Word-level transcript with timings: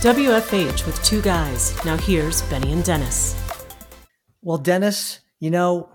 WFH 0.00 0.86
with 0.86 1.02
two 1.02 1.20
guys. 1.22 1.74
Now 1.84 1.96
here's 1.96 2.42
Benny 2.42 2.72
and 2.72 2.84
Dennis. 2.84 3.34
Well, 4.42 4.56
Dennis, 4.56 5.18
you 5.40 5.50
know, 5.50 5.90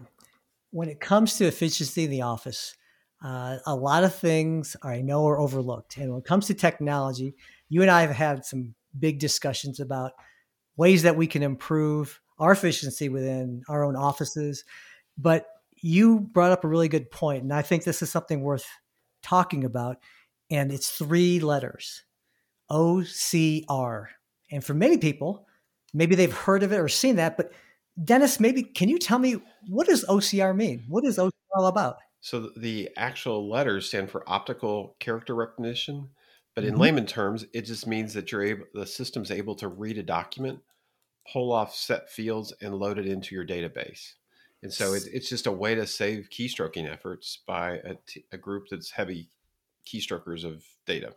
when 0.71 0.89
it 0.89 0.99
comes 0.99 1.37
to 1.37 1.45
efficiency 1.45 2.03
in 2.03 2.11
the 2.11 2.23
office, 2.23 2.75
uh, 3.23 3.59
a 3.65 3.73
lot 3.73 4.03
of 4.03 4.13
things 4.13 4.75
I 4.83 5.01
know 5.01 5.25
are 5.25 5.39
overlooked. 5.39 5.95
And 5.95 6.11
when 6.11 6.19
it 6.19 6.25
comes 6.25 6.47
to 6.47 6.53
technology, 6.53 7.37
you 7.69 7.81
and 7.81 7.89
I 7.89 8.01
have 8.01 8.11
had 8.11 8.43
some 8.43 8.75
big 8.99 9.19
discussions 9.19 9.79
about 9.79 10.11
ways 10.75 11.03
that 11.03 11.15
we 11.15 11.25
can 11.25 11.41
improve 11.41 12.19
our 12.39 12.51
efficiency 12.51 13.07
within 13.07 13.63
our 13.69 13.85
own 13.85 13.95
offices. 13.95 14.65
But 15.17 15.45
you 15.77 16.19
brought 16.19 16.51
up 16.51 16.65
a 16.65 16.67
really 16.67 16.89
good 16.89 17.09
point, 17.09 17.43
and 17.43 17.53
I 17.53 17.61
think 17.61 17.85
this 17.85 18.01
is 18.01 18.09
something 18.09 18.41
worth 18.41 18.67
talking 19.21 19.63
about. 19.63 19.95
And 20.51 20.73
it's 20.73 20.89
three 20.89 21.39
letters 21.39 22.03
OCR. 22.71 24.07
And 24.51 24.63
for 24.63 24.73
many 24.73 24.97
people, 24.97 25.47
maybe 25.93 26.15
they've 26.15 26.33
heard 26.33 26.63
of 26.63 26.71
it 26.71 26.79
or 26.79 26.89
seen 26.89 27.15
that, 27.17 27.37
but 27.37 27.51
Dennis, 28.03 28.39
maybe 28.39 28.63
can 28.63 28.89
you 28.89 28.97
tell 28.97 29.19
me 29.19 29.39
what 29.67 29.87
does 29.87 30.03
OCR 30.05 30.55
mean? 30.55 30.85
What 30.87 31.05
is 31.05 31.17
OCR 31.17 31.31
all 31.55 31.67
about? 31.67 31.97
So 32.21 32.51
the 32.55 32.89
actual 32.97 33.49
letters 33.49 33.87
stand 33.87 34.09
for 34.09 34.23
optical 34.27 34.95
character 34.99 35.35
recognition, 35.35 36.09
but 36.55 36.63
in 36.63 36.71
mm-hmm. 36.71 36.81
layman 36.81 37.05
terms, 37.05 37.45
it 37.53 37.63
just 37.63 37.85
means 37.85 38.13
that 38.13 38.31
you're 38.31 38.43
able 38.43 38.65
the 38.73 38.85
system's 38.85 39.29
able 39.29 39.55
to 39.55 39.67
read 39.67 39.97
a 39.97 40.03
document, 40.03 40.59
pull 41.31 41.51
off 41.51 41.75
set 41.75 42.09
fields, 42.09 42.53
and 42.61 42.75
load 42.75 42.97
it 42.97 43.07
into 43.07 43.35
your 43.35 43.45
database. 43.45 44.13
And 44.63 44.71
so 44.71 44.93
it, 44.93 45.03
it's 45.11 45.27
just 45.27 45.45
a 45.45 45.51
way 45.51 45.75
to 45.75 45.85
save 45.85 46.29
keystroking 46.31 46.89
efforts 46.89 47.39
by 47.45 47.71
a, 47.83 47.95
t- 48.07 48.25
a 48.31 48.37
group 48.37 48.67
that's 48.71 48.91
heavy 48.91 49.27
keystrokers 49.85 50.45
of 50.45 50.63
data. 50.85 51.15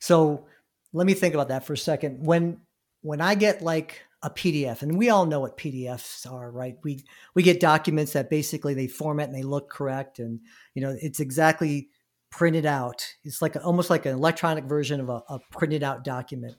So 0.00 0.46
let 0.94 1.06
me 1.06 1.12
think 1.12 1.34
about 1.34 1.48
that 1.48 1.66
for 1.66 1.74
a 1.74 1.78
second. 1.78 2.24
When 2.24 2.60
when 3.02 3.20
I 3.20 3.34
get 3.34 3.60
like 3.60 4.00
a 4.22 4.30
PDF, 4.30 4.80
and 4.80 4.96
we 4.96 5.10
all 5.10 5.26
know 5.26 5.40
what 5.40 5.58
PDFs 5.58 6.30
are, 6.30 6.50
right? 6.50 6.76
We 6.82 7.04
we 7.34 7.42
get 7.42 7.60
documents 7.60 8.14
that 8.14 8.30
basically 8.30 8.72
they 8.72 8.86
format 8.86 9.28
and 9.28 9.36
they 9.36 9.42
look 9.42 9.68
correct, 9.68 10.20
and 10.20 10.40
you 10.74 10.80
know 10.80 10.96
it's 10.98 11.20
exactly 11.20 11.90
printed 12.30 12.64
out. 12.64 13.06
It's 13.24 13.42
like 13.42 13.56
a, 13.56 13.62
almost 13.62 13.90
like 13.90 14.06
an 14.06 14.14
electronic 14.14 14.64
version 14.64 15.00
of 15.00 15.08
a, 15.08 15.22
a 15.28 15.40
printed 15.50 15.82
out 15.82 16.04
document. 16.04 16.54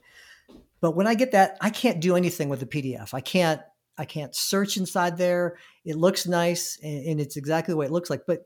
But 0.80 0.94
when 0.94 1.06
I 1.06 1.14
get 1.14 1.32
that, 1.32 1.56
I 1.60 1.70
can't 1.70 2.00
do 2.00 2.14
anything 2.14 2.48
with 2.50 2.60
the 2.60 2.66
PDF. 2.66 3.14
I 3.14 3.20
can't 3.22 3.60
I 3.98 4.04
can't 4.04 4.36
search 4.36 4.76
inside 4.76 5.16
there. 5.16 5.56
It 5.86 5.96
looks 5.96 6.26
nice 6.26 6.78
and, 6.82 7.06
and 7.06 7.20
it's 7.20 7.38
exactly 7.38 7.72
the 7.72 7.78
way 7.78 7.86
it 7.86 7.92
looks 7.92 8.10
like. 8.10 8.22
But 8.26 8.44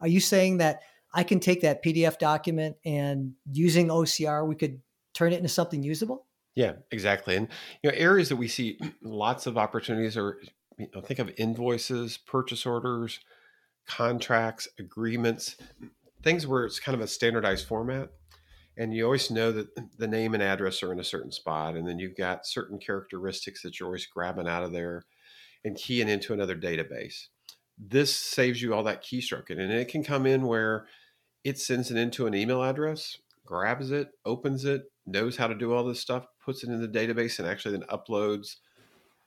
are 0.00 0.08
you 0.08 0.20
saying 0.20 0.58
that 0.58 0.82
I 1.12 1.24
can 1.24 1.40
take 1.40 1.62
that 1.62 1.82
PDF 1.82 2.18
document 2.18 2.76
and 2.84 3.32
using 3.50 3.88
OCR, 3.88 4.46
we 4.46 4.54
could 4.54 4.80
turn 5.14 5.32
it 5.32 5.36
into 5.36 5.48
something 5.48 5.82
usable? 5.82 6.26
Yeah, 6.54 6.74
exactly. 6.90 7.36
And 7.36 7.48
you 7.82 7.90
know, 7.90 7.96
areas 7.96 8.28
that 8.28 8.36
we 8.36 8.48
see 8.48 8.78
lots 9.02 9.46
of 9.46 9.56
opportunities 9.56 10.16
are 10.16 10.38
you 10.78 10.88
know, 10.94 11.00
think 11.00 11.18
of 11.18 11.32
invoices, 11.36 12.18
purchase 12.18 12.66
orders, 12.66 13.20
contracts, 13.86 14.68
agreements, 14.78 15.56
things 16.22 16.46
where 16.46 16.64
it's 16.64 16.80
kind 16.80 16.94
of 16.94 17.00
a 17.00 17.06
standardized 17.06 17.66
format. 17.66 18.10
And 18.76 18.94
you 18.94 19.04
always 19.04 19.30
know 19.30 19.50
that 19.52 19.68
the 19.98 20.08
name 20.08 20.34
and 20.34 20.42
address 20.42 20.82
are 20.82 20.92
in 20.92 21.00
a 21.00 21.04
certain 21.04 21.32
spot, 21.32 21.74
and 21.74 21.86
then 21.86 21.98
you've 21.98 22.16
got 22.16 22.46
certain 22.46 22.78
characteristics 22.78 23.62
that 23.62 23.78
you're 23.78 23.88
always 23.88 24.06
grabbing 24.06 24.48
out 24.48 24.62
of 24.62 24.72
there 24.72 25.04
and 25.64 25.76
keying 25.76 26.08
into 26.08 26.32
another 26.32 26.56
database 26.56 27.26
this 27.78 28.14
saves 28.14 28.60
you 28.60 28.74
all 28.74 28.82
that 28.82 29.04
keystroking 29.04 29.60
and 29.60 29.72
it 29.72 29.88
can 29.88 30.02
come 30.02 30.26
in 30.26 30.46
where 30.46 30.86
it 31.44 31.58
sends 31.58 31.90
it 31.90 31.96
into 31.96 32.26
an 32.26 32.34
email 32.34 32.62
address 32.62 33.18
grabs 33.46 33.90
it 33.90 34.08
opens 34.24 34.64
it 34.64 34.82
knows 35.06 35.36
how 35.36 35.46
to 35.46 35.54
do 35.54 35.72
all 35.72 35.84
this 35.84 36.00
stuff 36.00 36.26
puts 36.44 36.64
it 36.64 36.70
in 36.70 36.80
the 36.80 36.88
database 36.88 37.38
and 37.38 37.48
actually 37.48 37.72
then 37.72 37.86
uploads 37.88 38.56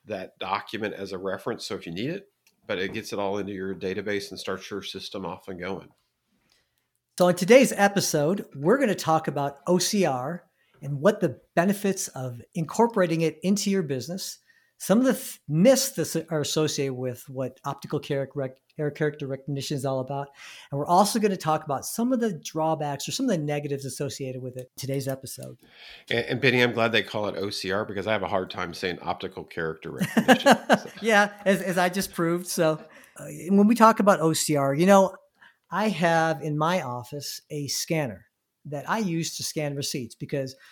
that 0.05 0.37
document 0.39 0.93
as 0.95 1.11
a 1.11 1.17
reference. 1.17 1.65
So 1.65 1.75
if 1.75 1.85
you 1.85 1.93
need 1.93 2.09
it 2.09 2.27
but 2.67 2.77
it 2.77 2.93
gets 2.93 3.11
it 3.11 3.19
all 3.19 3.37
into 3.37 3.53
your 3.53 3.75
database 3.75 4.29
and 4.29 4.39
starts 4.39 4.69
your 4.69 4.83
system 4.83 5.25
off 5.25 5.47
and 5.47 5.59
going. 5.59 5.89
So 7.17 7.27
in 7.27 7.35
today's 7.35 7.73
episode 7.75 8.45
we're 8.55 8.77
going 8.77 8.89
to 8.89 8.95
talk 8.95 9.27
about 9.27 9.65
ocr 9.65 10.41
and 10.81 10.99
what 10.99 11.19
the 11.19 11.39
benefits 11.55 12.07
of 12.09 12.41
incorporating 12.55 13.21
it 13.21 13.39
into 13.43 13.69
your 13.69 13.83
business 13.83 14.39
some 14.81 14.97
of 14.97 15.05
the 15.05 15.13
th- 15.13 15.39
myths 15.47 15.91
that 15.91 16.25
are 16.31 16.41
associated 16.41 16.95
with 16.95 17.23
what 17.29 17.59
optical 17.65 17.99
character, 17.99 18.33
rec- 18.33 18.95
character 18.95 19.27
recognition 19.27 19.77
is 19.77 19.85
all 19.85 19.99
about. 19.99 20.29
And 20.71 20.79
we're 20.79 20.87
also 20.87 21.19
going 21.19 21.29
to 21.29 21.37
talk 21.37 21.63
about 21.63 21.85
some 21.85 22.11
of 22.11 22.19
the 22.19 22.33
drawbacks 22.33 23.07
or 23.07 23.11
some 23.11 23.27
of 23.27 23.29
the 23.29 23.37
negatives 23.37 23.85
associated 23.85 24.41
with 24.41 24.57
it 24.57 24.71
today's 24.77 25.07
episode. 25.07 25.59
And, 26.09 26.25
and 26.25 26.41
Benny, 26.41 26.61
I'm 26.61 26.71
glad 26.71 26.91
they 26.91 27.03
call 27.03 27.27
it 27.27 27.35
OCR 27.35 27.87
because 27.87 28.07
I 28.07 28.11
have 28.11 28.23
a 28.23 28.27
hard 28.27 28.49
time 28.49 28.73
saying 28.73 28.97
optical 29.03 29.43
character 29.43 29.91
recognition. 29.91 30.57
so. 30.67 30.89
Yeah, 31.03 31.29
as, 31.45 31.61
as 31.61 31.77
I 31.77 31.89
just 31.89 32.11
proved. 32.11 32.47
So 32.47 32.83
uh, 33.17 33.25
when 33.49 33.67
we 33.67 33.75
talk 33.75 33.99
about 33.99 34.19
OCR, 34.19 34.79
you 34.79 34.87
know, 34.87 35.15
I 35.69 35.89
have 35.89 36.41
in 36.41 36.57
my 36.57 36.81
office 36.81 37.39
a 37.51 37.67
scanner 37.67 38.25
that 38.65 38.89
I 38.89 38.97
use 38.97 39.37
to 39.37 39.43
scan 39.43 39.75
receipts 39.75 40.15
because– 40.15 40.55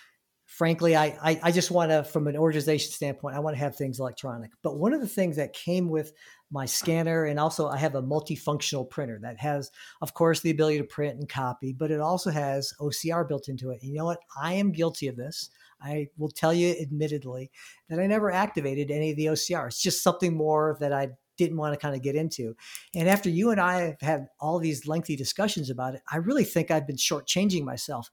frankly, 0.50 0.96
I, 0.96 1.16
I, 1.22 1.40
I 1.44 1.52
just 1.52 1.70
want 1.70 1.92
to, 1.92 2.04
from 2.04 2.28
an 2.28 2.36
organization 2.36 2.92
standpoint, 2.92 3.36
I 3.36 3.40
want 3.40 3.56
to 3.56 3.60
have 3.60 3.76
things 3.76 4.00
electronic. 4.00 4.50
But 4.64 4.78
one 4.78 4.94
of 4.94 5.00
the 5.00 5.08
things 5.08 5.36
that 5.36 5.54
came 5.54 5.90
with 5.90 6.12
my 6.52 6.66
scanner, 6.66 7.24
and 7.24 7.40
also 7.40 7.68
I 7.68 7.78
have 7.78 7.94
a 7.94 8.02
multifunctional 8.02 8.90
printer 8.90 9.20
that 9.22 9.40
has, 9.40 9.70
of 10.02 10.16
course, 10.16 10.42
the 10.42 10.50
ability 10.50 10.80
to 10.80 10.84
print 10.84 11.20
and 11.20 11.30
copy, 11.30 11.72
but 11.72 11.92
it 11.92 12.02
also 12.02 12.32
has 12.32 12.74
OCR 12.82 13.28
built 13.28 13.48
into 13.48 13.70
it. 13.70 13.78
And 13.84 13.92
you 13.92 13.98
know 14.00 14.06
what? 14.06 14.22
I 14.42 14.54
am 14.54 14.72
guilty 14.72 15.08
of 15.08 15.16
this. 15.16 15.52
I 15.80 16.08
will 16.18 16.32
tell 16.32 16.54
you 16.54 16.76
admittedly 16.82 17.52
that 17.88 18.00
I 18.00 18.08
never 18.08 18.32
activated 18.32 18.90
any 18.90 19.12
of 19.12 19.18
the 19.18 19.28
OCR. 19.28 19.68
It's 19.68 19.82
just 19.82 20.02
something 20.02 20.36
more 20.36 20.78
that 20.80 20.92
I 20.92 21.10
didn't 21.38 21.58
want 21.58 21.74
to 21.74 21.80
kind 21.80 21.96
of 21.96 22.02
get 22.02 22.16
into. 22.16 22.56
And 22.96 23.08
after 23.08 23.30
you 23.30 23.52
and 23.52 23.62
I 23.62 23.82
have 23.82 24.02
had 24.02 24.28
all 24.40 24.58
these 24.58 24.88
lengthy 24.88 25.16
discussions 25.16 25.70
about 25.70 25.94
it, 25.94 26.02
I 26.12 26.18
really 26.18 26.44
think 26.44 26.72
I've 26.72 26.88
been 26.88 26.98
shortchanging 26.98 27.64
myself 27.64 28.10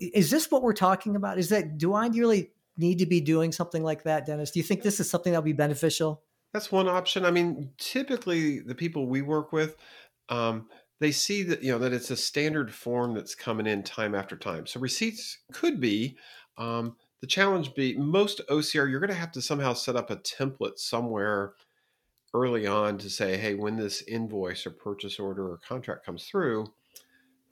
is 0.00 0.30
this 0.30 0.50
what 0.50 0.62
we're 0.62 0.72
talking 0.72 1.16
about? 1.16 1.38
Is 1.38 1.48
that 1.50 1.78
do 1.78 1.94
I 1.94 2.08
really 2.08 2.50
need 2.76 2.98
to 2.98 3.06
be 3.06 3.20
doing 3.20 3.52
something 3.52 3.82
like 3.82 4.04
that, 4.04 4.26
Dennis? 4.26 4.50
Do 4.50 4.58
you 4.58 4.64
think 4.64 4.82
this 4.82 5.00
is 5.00 5.08
something 5.08 5.32
that'll 5.32 5.44
be 5.44 5.52
beneficial? 5.52 6.22
That's 6.52 6.70
one 6.70 6.88
option. 6.88 7.24
I 7.24 7.30
mean, 7.30 7.70
typically 7.78 8.60
the 8.60 8.74
people 8.74 9.06
we 9.06 9.22
work 9.22 9.52
with, 9.52 9.76
um, 10.28 10.68
they 11.00 11.12
see 11.12 11.42
that 11.44 11.62
you 11.62 11.72
know 11.72 11.78
that 11.78 11.92
it's 11.92 12.10
a 12.10 12.16
standard 12.16 12.72
form 12.72 13.14
that's 13.14 13.34
coming 13.34 13.66
in 13.66 13.82
time 13.82 14.14
after 14.14 14.36
time. 14.36 14.66
So 14.66 14.80
receipts 14.80 15.38
could 15.52 15.80
be. 15.80 16.16
Um, 16.56 16.96
the 17.20 17.26
challenge 17.28 17.74
be 17.74 17.96
most 17.96 18.42
OCR, 18.50 18.90
you're 18.90 19.00
going 19.00 19.08
to 19.08 19.14
have 19.14 19.32
to 19.32 19.40
somehow 19.40 19.72
set 19.72 19.96
up 19.96 20.10
a 20.10 20.16
template 20.16 20.78
somewhere 20.78 21.54
early 22.34 22.66
on 22.66 22.98
to 22.98 23.08
say, 23.08 23.38
hey, 23.38 23.54
when 23.54 23.76
this 23.76 24.02
invoice 24.02 24.66
or 24.66 24.70
purchase 24.70 25.18
order 25.18 25.50
or 25.50 25.58
contract 25.66 26.04
comes 26.04 26.24
through, 26.24 26.66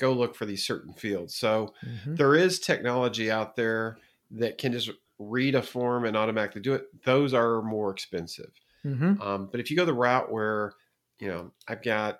go 0.03 0.13
look 0.13 0.35
for 0.35 0.45
these 0.45 0.67
certain 0.67 0.93
fields. 0.93 1.35
So 1.35 1.73
mm-hmm. 1.87 2.17
there 2.17 2.35
is 2.35 2.59
technology 2.59 3.31
out 3.31 3.57
there 3.57 3.99
that 4.33 4.59
can 4.59 4.73
just 4.73 4.91
read 5.19 5.55
a 5.55 5.63
form 5.63 6.05
and 6.05 6.17
automatically 6.17 6.61
do 6.61 6.75
it. 6.75 6.87
Those 7.05 7.33
are 7.33 7.63
more 7.63 7.91
expensive. 7.91 8.51
Mm-hmm. 8.85 9.23
Um, 9.23 9.49
but 9.51 9.61
if 9.61 9.71
you 9.71 9.77
go 9.77 9.85
the 9.85 9.95
route 9.95 10.31
where, 10.31 10.73
you 11.21 11.29
know, 11.29 11.53
I've 11.69 11.83
got 11.83 12.19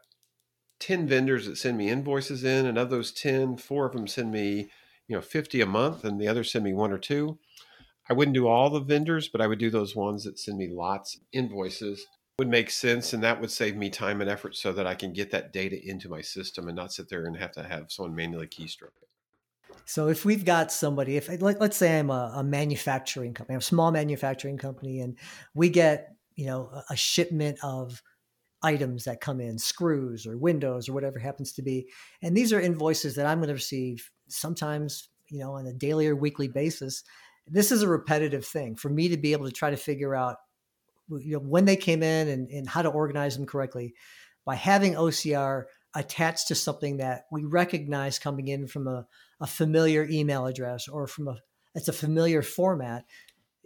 10 0.79 1.09
vendors 1.09 1.47
that 1.47 1.57
send 1.57 1.77
me 1.77 1.91
invoices 1.91 2.45
in, 2.45 2.67
and 2.67 2.79
of 2.79 2.91
those 2.91 3.13
10, 3.13 3.57
four 3.57 3.87
of 3.87 3.93
them 3.93 4.07
send 4.07 4.31
me, 4.31 4.71
you 5.09 5.17
know, 5.17 5.21
50 5.21 5.61
a 5.61 5.67
month, 5.67 6.05
and 6.05 6.21
the 6.21 6.29
others 6.29 6.53
send 6.53 6.65
me 6.65 6.73
one 6.73 6.93
or 6.93 6.99
two. 6.99 7.39
I 8.09 8.13
wouldn't 8.13 8.35
do 8.35 8.47
all 8.47 8.71
the 8.71 8.81
vendors, 8.81 9.29
but 9.29 9.41
I 9.41 9.49
would 9.49 9.59
do 9.59 9.71
those 9.71 9.97
ones 9.97 10.25
that 10.25 10.39
send 10.39 10.59
me 10.59 10.69
lots 10.69 11.19
invoices 11.33 12.07
would 12.39 12.49
make 12.49 12.71
sense 12.71 13.13
and 13.13 13.23
that 13.23 13.41
would 13.41 13.51
save 13.51 13.77
me 13.77 13.91
time 13.91 14.21
and 14.21 14.31
effort 14.31 14.57
so 14.57 14.73
that 14.73 14.87
I 14.87 14.95
can 14.95 15.13
get 15.13 15.31
that 15.33 15.53
data 15.53 15.79
into 15.89 16.09
my 16.09 16.23
system 16.23 16.67
and 16.67 16.77
not 16.77 16.93
sit 16.93 17.09
there 17.09 17.27
and 17.27 17.37
have 17.37 17.53
to 17.53 17.63
have 17.63 17.93
someone 17.93 18.15
manually 18.15 18.47
keystroke 18.47 18.97
it. 19.03 19.09
So 19.85 20.09
if 20.09 20.25
we've 20.25 20.45
got 20.45 20.73
somebody, 20.73 21.17
if 21.17 21.29
let, 21.41 21.61
us 21.61 21.77
say 21.77 21.99
I'm 21.99 22.11
a, 22.11 22.33
a, 22.37 22.45
manufacturing 22.45 23.35
company, 23.35 23.55
I'm 23.55 23.61
a 23.61 23.63
small 23.63 23.91
manufacturing 23.91 24.59
company, 24.59 25.01
and 25.01 25.19
we 25.55 25.69
get 25.69 26.15
you 26.35 26.47
know 26.47 26.71
a, 26.73 26.93
a 26.93 26.97
shipment 26.97 27.59
of 27.63 28.03
items 28.63 29.05
that 29.05 29.21
come 29.21 29.41
in, 29.41 29.59
screws 29.59 30.27
or 30.27 30.39
windows 30.39 30.89
or 30.89 30.93
whatever 30.93 31.19
happens 31.19 31.53
to 31.55 31.63
be, 31.63 31.89
and 32.23 32.37
these 32.37 32.53
are 32.53 32.61
invoices 32.61 33.17
that 33.17 33.27
I'm 33.27 33.39
going 33.39 33.49
to 33.49 33.55
receive 33.55 34.11
sometimes 34.29 35.09
you 35.29 35.41
know 35.41 35.55
on 35.55 35.67
a 35.67 35.73
daily 35.73 36.07
or 36.07 36.17
weekly 36.17 36.49
basis. 36.49 37.03
This 37.47 37.73
is 37.73 37.83
a 37.83 37.89
repetitive 37.89 38.47
thing 38.47 38.77
for 38.77 38.89
me 38.89 39.09
to 39.09 39.17
be 39.17 39.33
able 39.33 39.47
to 39.47 39.53
try 39.53 39.71
to 39.71 39.77
figure 39.77 40.15
out 40.15 40.37
you 41.09 41.33
know, 41.33 41.41
when 41.41 41.65
they 41.65 41.77
came 41.77 42.03
in 42.03 42.29
and, 42.29 42.49
and 42.51 42.69
how 42.69 42.83
to 42.83 42.89
organize 42.89 43.37
them 43.37 43.47
correctly 43.47 43.95
by 44.45 44.55
having 44.55 44.95
OCR 44.95 45.67
attached 45.95 46.49
to 46.49 46.55
something 46.55 46.97
that 46.99 47.25
we 47.31 47.45
recognize 47.45 48.19
coming 48.19 48.49
in 48.49 48.67
from 48.67 48.89
a, 48.89 49.07
a 49.41 49.47
familiar 49.47 50.07
email 50.11 50.47
address 50.47 50.89
or 50.89 51.07
from 51.07 51.29
a 51.29 51.37
it's 51.75 51.89
a 51.89 51.93
familiar 51.93 52.43
format 52.43 53.05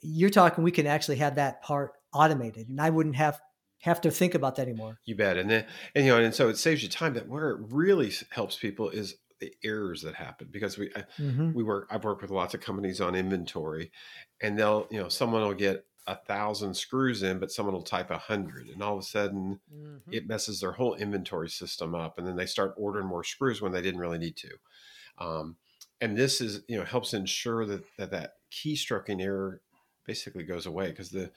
you're 0.02 0.30
talking 0.30 0.62
we 0.64 0.70
can 0.70 0.86
actually 0.86 1.16
have 1.16 1.36
that 1.36 1.62
part 1.62 1.92
automated 2.12 2.68
and 2.68 2.80
i 2.80 2.90
wouldn't 2.90 3.16
have 3.16 3.40
have 3.80 4.00
to 4.00 4.10
think 4.10 4.34
about 4.34 4.56
that 4.56 4.62
anymore 4.62 4.98
you 5.04 5.14
bet 5.14 5.36
and 5.36 5.50
then 5.50 5.66
and 5.94 6.04
you 6.04 6.10
know 6.10 6.20
and 6.22 6.34
so 6.34 6.48
it 6.48 6.56
saves 6.56 6.82
you 6.82 6.88
time 6.88 7.14
that 7.14 7.28
where 7.28 7.50
it 7.50 7.60
really 7.70 8.12
helps 8.30 8.56
people 8.56 8.88
is 8.88 9.16
the 9.38 9.52
errors 9.62 10.02
that 10.02 10.14
happen 10.14 10.48
because 10.50 10.78
we 10.78 10.90
Mhm. 11.18 11.54
we 11.54 11.62
work 11.62 11.86
I've 11.90 12.04
worked 12.04 12.22
with 12.22 12.30
lots 12.30 12.54
of 12.54 12.60
companies 12.60 13.00
on 13.00 13.14
inventory 13.14 13.92
and 14.40 14.58
they'll 14.58 14.88
you 14.90 15.00
know 15.00 15.08
someone 15.08 15.42
will 15.42 15.54
get 15.54 15.84
a 16.06 16.16
thousand 16.16 16.74
screws 16.74 17.22
in 17.22 17.38
but 17.38 17.50
someone 17.52 17.74
will 17.74 17.82
type 17.82 18.10
a 18.10 18.18
hundred 18.18 18.68
and 18.68 18.82
all 18.82 18.94
of 18.94 19.00
a 19.00 19.06
sudden 19.06 19.60
Mhm. 19.72 20.02
it 20.12 20.26
messes 20.26 20.60
their 20.60 20.72
whole 20.72 20.94
inventory 20.94 21.48
system 21.50 21.94
up 21.94 22.18
and 22.18 22.26
then 22.26 22.36
they 22.36 22.46
start 22.46 22.74
ordering 22.76 23.06
more 23.06 23.24
screws 23.24 23.60
when 23.60 23.72
they 23.72 23.82
didn't 23.82 24.00
really 24.00 24.18
need 24.18 24.36
to 24.36 24.56
um, 25.18 25.56
and 26.00 26.16
this 26.16 26.40
is 26.40 26.62
you 26.68 26.78
know 26.78 26.84
helps 26.84 27.14
ensure 27.14 27.66
that 27.66 27.84
that, 27.96 28.10
that 28.10 28.34
keystroking 28.52 29.22
error 29.22 29.62
basically 30.06 30.44
goes 30.44 30.66
away 30.66 30.90
because 30.90 31.10
the 31.10 31.32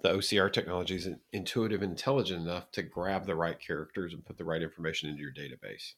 the 0.00 0.10
OCR 0.10 0.50
technology 0.50 0.94
is 0.96 1.08
intuitive 1.32 1.82
and 1.82 1.92
intelligent 1.92 2.42
enough 2.42 2.70
to 2.72 2.82
grab 2.82 3.26
the 3.26 3.34
right 3.34 3.58
characters 3.58 4.12
and 4.12 4.24
put 4.24 4.36
the 4.36 4.44
right 4.44 4.62
information 4.62 5.08
into 5.08 5.22
your 5.22 5.32
database. 5.32 5.94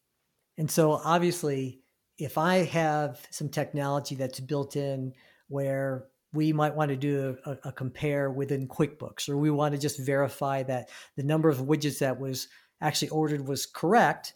And 0.56 0.70
so 0.70 0.92
obviously, 0.92 1.82
if 2.18 2.36
I 2.36 2.56
have 2.58 3.26
some 3.30 3.48
technology 3.48 4.14
that's 4.14 4.40
built 4.40 4.76
in 4.76 5.14
where 5.48 6.08
we 6.32 6.52
might 6.52 6.74
want 6.74 6.90
to 6.90 6.96
do 6.96 7.36
a, 7.44 7.56
a, 7.64 7.72
compare 7.72 8.30
within 8.30 8.68
QuickBooks, 8.68 9.28
or 9.28 9.36
we 9.38 9.50
want 9.50 9.74
to 9.74 9.80
just 9.80 9.98
verify 9.98 10.62
that 10.64 10.90
the 11.16 11.22
number 11.22 11.48
of 11.48 11.58
widgets 11.58 12.00
that 12.00 12.20
was 12.20 12.48
actually 12.80 13.08
ordered 13.08 13.48
was 13.48 13.66
correct, 13.66 14.34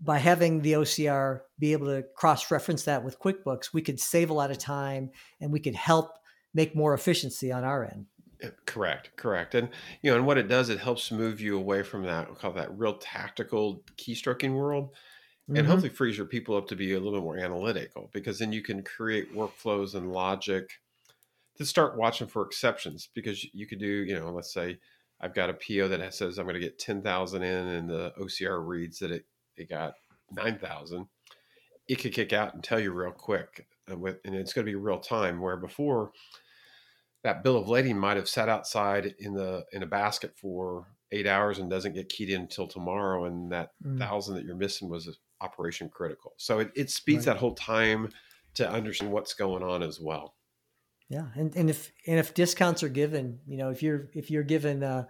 by 0.00 0.18
having 0.18 0.62
the 0.62 0.72
OCR 0.74 1.40
be 1.58 1.72
able 1.72 1.86
to 1.86 2.04
cross 2.16 2.50
reference 2.50 2.84
that 2.84 3.04
with 3.04 3.18
QuickBooks, 3.18 3.72
we 3.72 3.82
could 3.82 3.98
save 3.98 4.30
a 4.30 4.34
lot 4.34 4.50
of 4.50 4.58
time 4.58 5.10
and 5.40 5.52
we 5.52 5.60
could 5.60 5.74
help 5.74 6.18
make 6.54 6.74
more 6.74 6.94
efficiency 6.94 7.50
on 7.50 7.64
our 7.64 7.84
end. 7.84 8.06
Correct, 8.66 9.10
correct. 9.16 9.54
And 9.54 9.68
you 10.02 10.10
know, 10.10 10.16
and 10.16 10.26
what 10.26 10.38
it 10.38 10.48
does, 10.48 10.68
it 10.68 10.78
helps 10.78 11.10
move 11.10 11.40
you 11.40 11.58
away 11.58 11.82
from 11.82 12.04
that, 12.04 12.30
we 12.30 12.36
call 12.36 12.52
that 12.52 12.78
real 12.78 12.96
tactical 12.96 13.82
keystroking 13.96 14.54
world. 14.54 14.94
And 15.48 15.58
Mhm. 15.58 15.66
hopefully 15.66 15.88
frees 15.88 16.16
your 16.16 16.26
people 16.26 16.56
up 16.56 16.68
to 16.68 16.76
be 16.76 16.92
a 16.92 17.00
little 17.00 17.18
bit 17.18 17.24
more 17.24 17.38
analytical 17.38 18.10
because 18.12 18.38
then 18.38 18.52
you 18.52 18.62
can 18.62 18.82
create 18.84 19.34
workflows 19.34 19.94
and 19.94 20.12
logic 20.12 20.70
to 21.58 21.64
start 21.66 21.96
watching 21.98 22.26
for 22.26 22.42
exceptions 22.44 23.08
because 23.14 23.44
you 23.52 23.66
could 23.66 23.78
do, 23.80 23.86
you 24.04 24.18
know, 24.18 24.30
let's 24.30 24.52
say 24.52 24.78
I've 25.20 25.34
got 25.34 25.50
a 25.50 25.54
PO 25.54 25.88
that 25.88 26.14
says 26.14 26.38
I'm 26.38 26.46
going 26.46 26.54
to 26.54 26.60
get 26.60 26.78
10,000 26.78 27.42
in 27.42 27.66
and 27.66 27.90
the 27.90 28.12
OCR 28.20 28.64
reads 28.66 28.98
that 29.00 29.10
it, 29.10 29.26
it 29.56 29.68
got 29.68 29.94
9,000. 30.32 31.06
It 31.88 31.96
could 31.96 32.12
kick 32.12 32.32
out 32.32 32.54
and 32.54 32.62
tell 32.62 32.78
you 32.78 32.92
real 32.92 33.10
quick 33.12 33.66
and, 33.88 34.00
with, 34.00 34.18
and 34.24 34.34
it's 34.34 34.52
going 34.52 34.64
to 34.66 34.70
be 34.70 34.76
real 34.76 35.00
time 35.00 35.40
where 35.40 35.56
before 35.56 36.12
that 37.24 37.42
bill 37.42 37.56
of 37.56 37.68
lading 37.68 37.98
might 37.98 38.16
have 38.16 38.28
sat 38.28 38.48
outside 38.48 39.14
in 39.18 39.34
the 39.34 39.64
in 39.72 39.82
a 39.82 39.86
basket 39.86 40.36
for 40.36 40.86
eight 41.10 41.26
hours 41.26 41.58
and 41.58 41.70
doesn't 41.70 41.94
get 41.94 42.08
keyed 42.08 42.30
in 42.30 42.42
until 42.42 42.66
tomorrow 42.68 43.24
and 43.24 43.50
that 43.50 43.70
Mm. 43.84 43.98
thousand 43.98 44.34
that 44.36 44.44
you're 44.44 44.54
missing 44.54 44.88
was 44.88 45.18
operation 45.40 45.88
critical 45.88 46.34
so 46.36 46.58
it, 46.60 46.70
it 46.76 46.90
speeds 46.90 47.26
Right. 47.26 47.34
that 47.34 47.40
whole 47.40 47.54
time 47.54 48.10
to 48.54 48.68
understand 48.68 49.10
what's 49.12 49.34
going 49.34 49.62
on 49.62 49.82
as 49.82 50.00
well 50.00 50.34
Yeah, 51.08 51.26
and, 51.34 51.54
and 51.56 51.70
if 51.70 51.90
and 52.06 52.18
if 52.18 52.34
discounts 52.34 52.82
are 52.82 52.88
given, 52.90 53.38
you 53.46 53.56
know, 53.56 53.70
if 53.70 53.82
you're 53.82 54.10
if 54.14 54.30
you're 54.30 54.42
given 54.42 54.82
a, 54.82 55.08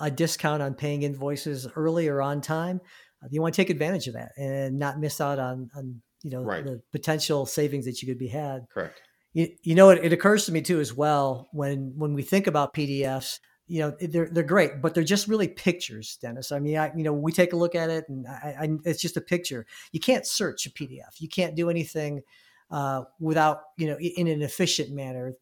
a 0.00 0.10
discount 0.10 0.62
on 0.62 0.74
paying 0.74 1.02
invoices 1.02 1.68
early 1.76 2.08
or 2.08 2.22
on 2.22 2.40
time, 2.40 2.80
uh, 3.22 3.28
you 3.30 3.42
want 3.42 3.54
to 3.54 3.60
take 3.60 3.68
advantage 3.68 4.06
of 4.06 4.14
that 4.14 4.32
and 4.38 4.78
not 4.78 4.98
miss 4.98 5.20
out 5.20 5.38
on 5.38 5.70
on 5.76 6.00
you 6.22 6.30
know 6.30 6.42
Right. 6.42 6.64
the 6.64 6.80
potential 6.92 7.44
savings 7.44 7.84
that 7.84 8.00
you 8.00 8.08
could 8.08 8.18
be 8.18 8.28
had. 8.28 8.66
correct 8.72 9.02
You, 9.34 9.48
you 9.62 9.74
know, 9.74 9.90
it, 9.90 10.02
it 10.02 10.12
occurs 10.14 10.46
to 10.46 10.52
me 10.52 10.62
too 10.62 10.80
as 10.80 10.94
well 10.94 11.48
when 11.52 11.92
when 11.96 12.14
we 12.14 12.22
think 12.22 12.46
about 12.46 12.72
PDFs. 12.72 13.38
You 13.66 13.80
know, 13.80 13.96
they're 14.00 14.28
they're 14.30 14.42
great, 14.44 14.80
but 14.82 14.94
they're 14.94 15.04
just 15.04 15.26
really 15.28 15.48
pictures, 15.48 16.18
Dennis. 16.20 16.52
I 16.52 16.58
mean, 16.58 16.76
I, 16.76 16.92
you 16.94 17.02
know, 17.02 17.14
we 17.14 17.32
take 17.32 17.52
a 17.54 17.56
look 17.56 17.74
at 17.74 17.88
it, 17.90 18.04
and 18.08 18.26
I, 18.26 18.56
I, 18.60 18.68
it's 18.84 19.00
just 19.00 19.16
a 19.16 19.22
picture. 19.22 19.66
You 19.92 20.00
can't 20.00 20.26
search 20.26 20.66
a 20.66 20.70
PDF. 20.70 21.18
You 21.18 21.28
can't 21.28 21.54
do 21.54 21.70
anything 21.70 22.22
uh, 22.70 23.04
without, 23.20 23.62
you 23.76 23.86
know, 23.86 23.98
in 23.98 24.26
an 24.26 24.42
efficient 24.42 24.90
manner. 24.90 25.34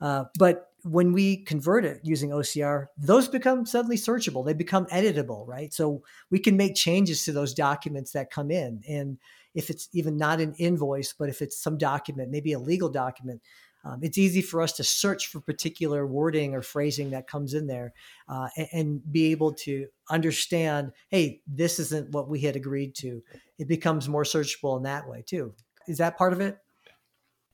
Uh, 0.00 0.24
but 0.38 0.66
when 0.82 1.12
we 1.12 1.36
convert 1.44 1.84
it 1.84 2.00
using 2.02 2.30
OCR, 2.30 2.86
those 2.96 3.28
become 3.28 3.66
suddenly 3.66 3.96
searchable. 3.96 4.44
They 4.44 4.54
become 4.54 4.86
editable, 4.86 5.46
right? 5.46 5.72
So 5.72 6.02
we 6.30 6.38
can 6.38 6.56
make 6.56 6.74
changes 6.74 7.24
to 7.24 7.32
those 7.32 7.52
documents 7.52 8.12
that 8.12 8.30
come 8.30 8.50
in. 8.50 8.80
And 8.88 9.18
if 9.54 9.68
it's 9.68 9.88
even 9.92 10.16
not 10.16 10.40
an 10.40 10.54
invoice, 10.54 11.12
but 11.12 11.28
if 11.28 11.42
it's 11.42 11.62
some 11.62 11.76
document, 11.76 12.30
maybe 12.30 12.52
a 12.52 12.58
legal 12.58 12.88
document, 12.88 13.42
um, 13.84 14.00
it's 14.02 14.18
easy 14.18 14.42
for 14.42 14.60
us 14.60 14.72
to 14.72 14.84
search 14.84 15.28
for 15.28 15.40
particular 15.40 16.06
wording 16.06 16.54
or 16.54 16.62
phrasing 16.62 17.10
that 17.10 17.26
comes 17.26 17.54
in 17.54 17.66
there 17.66 17.94
uh, 18.28 18.48
and, 18.56 18.68
and 18.72 19.12
be 19.12 19.30
able 19.30 19.52
to 19.54 19.86
understand, 20.10 20.92
hey, 21.08 21.40
this 21.46 21.78
isn't 21.78 22.10
what 22.10 22.28
we 22.28 22.40
had 22.40 22.56
agreed 22.56 22.94
to. 22.96 23.22
It 23.58 23.68
becomes 23.68 24.08
more 24.08 24.24
searchable 24.24 24.76
in 24.76 24.82
that 24.82 25.08
way 25.08 25.24
too. 25.26 25.54
Is 25.88 25.98
that 25.98 26.18
part 26.18 26.32
of 26.32 26.40
it? 26.40 26.58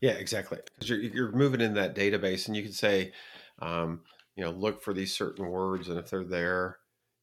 Yeah 0.00 0.12
exactly 0.12 0.58
because 0.74 0.88
you're, 0.88 1.00
you're 1.00 1.32
moving 1.32 1.60
in 1.60 1.74
that 1.74 1.94
database 1.94 2.46
and 2.46 2.56
you 2.56 2.62
can 2.62 2.72
say 2.72 3.12
um, 3.60 4.00
you 4.36 4.44
know 4.44 4.50
look 4.50 4.82
for 4.82 4.92
these 4.92 5.14
certain 5.14 5.48
words 5.48 5.88
and 5.88 5.98
if 5.98 6.10
they're 6.10 6.24
there 6.24 6.78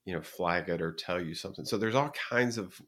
you 0.05 0.13
know 0.13 0.21
flag 0.21 0.69
it 0.69 0.81
or 0.81 0.91
tell 0.91 1.21
you 1.21 1.33
something. 1.33 1.65
So 1.65 1.77
there's 1.77 1.95
all 1.95 2.13
kinds 2.29 2.57
of 2.57 2.79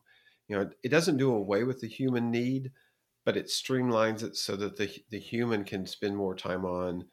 you 0.48 0.58
know 0.58 0.70
it 0.84 0.90
doesn't 0.90 1.18
do 1.18 1.34
away 1.34 1.64
with 1.64 1.82
the 1.82 1.88
human 1.88 2.32
need 2.32 2.72
but 3.24 3.38
it 3.38 3.48
streamlines 3.48 4.22
it 4.22 4.36
so 4.36 4.56
that 4.56 4.78
the, 4.78 4.88
the 5.10 5.20
human 5.20 5.64
can 5.64 5.88
spend 5.88 6.16
more 6.16 6.36
time 6.36 6.64
on 6.64 7.06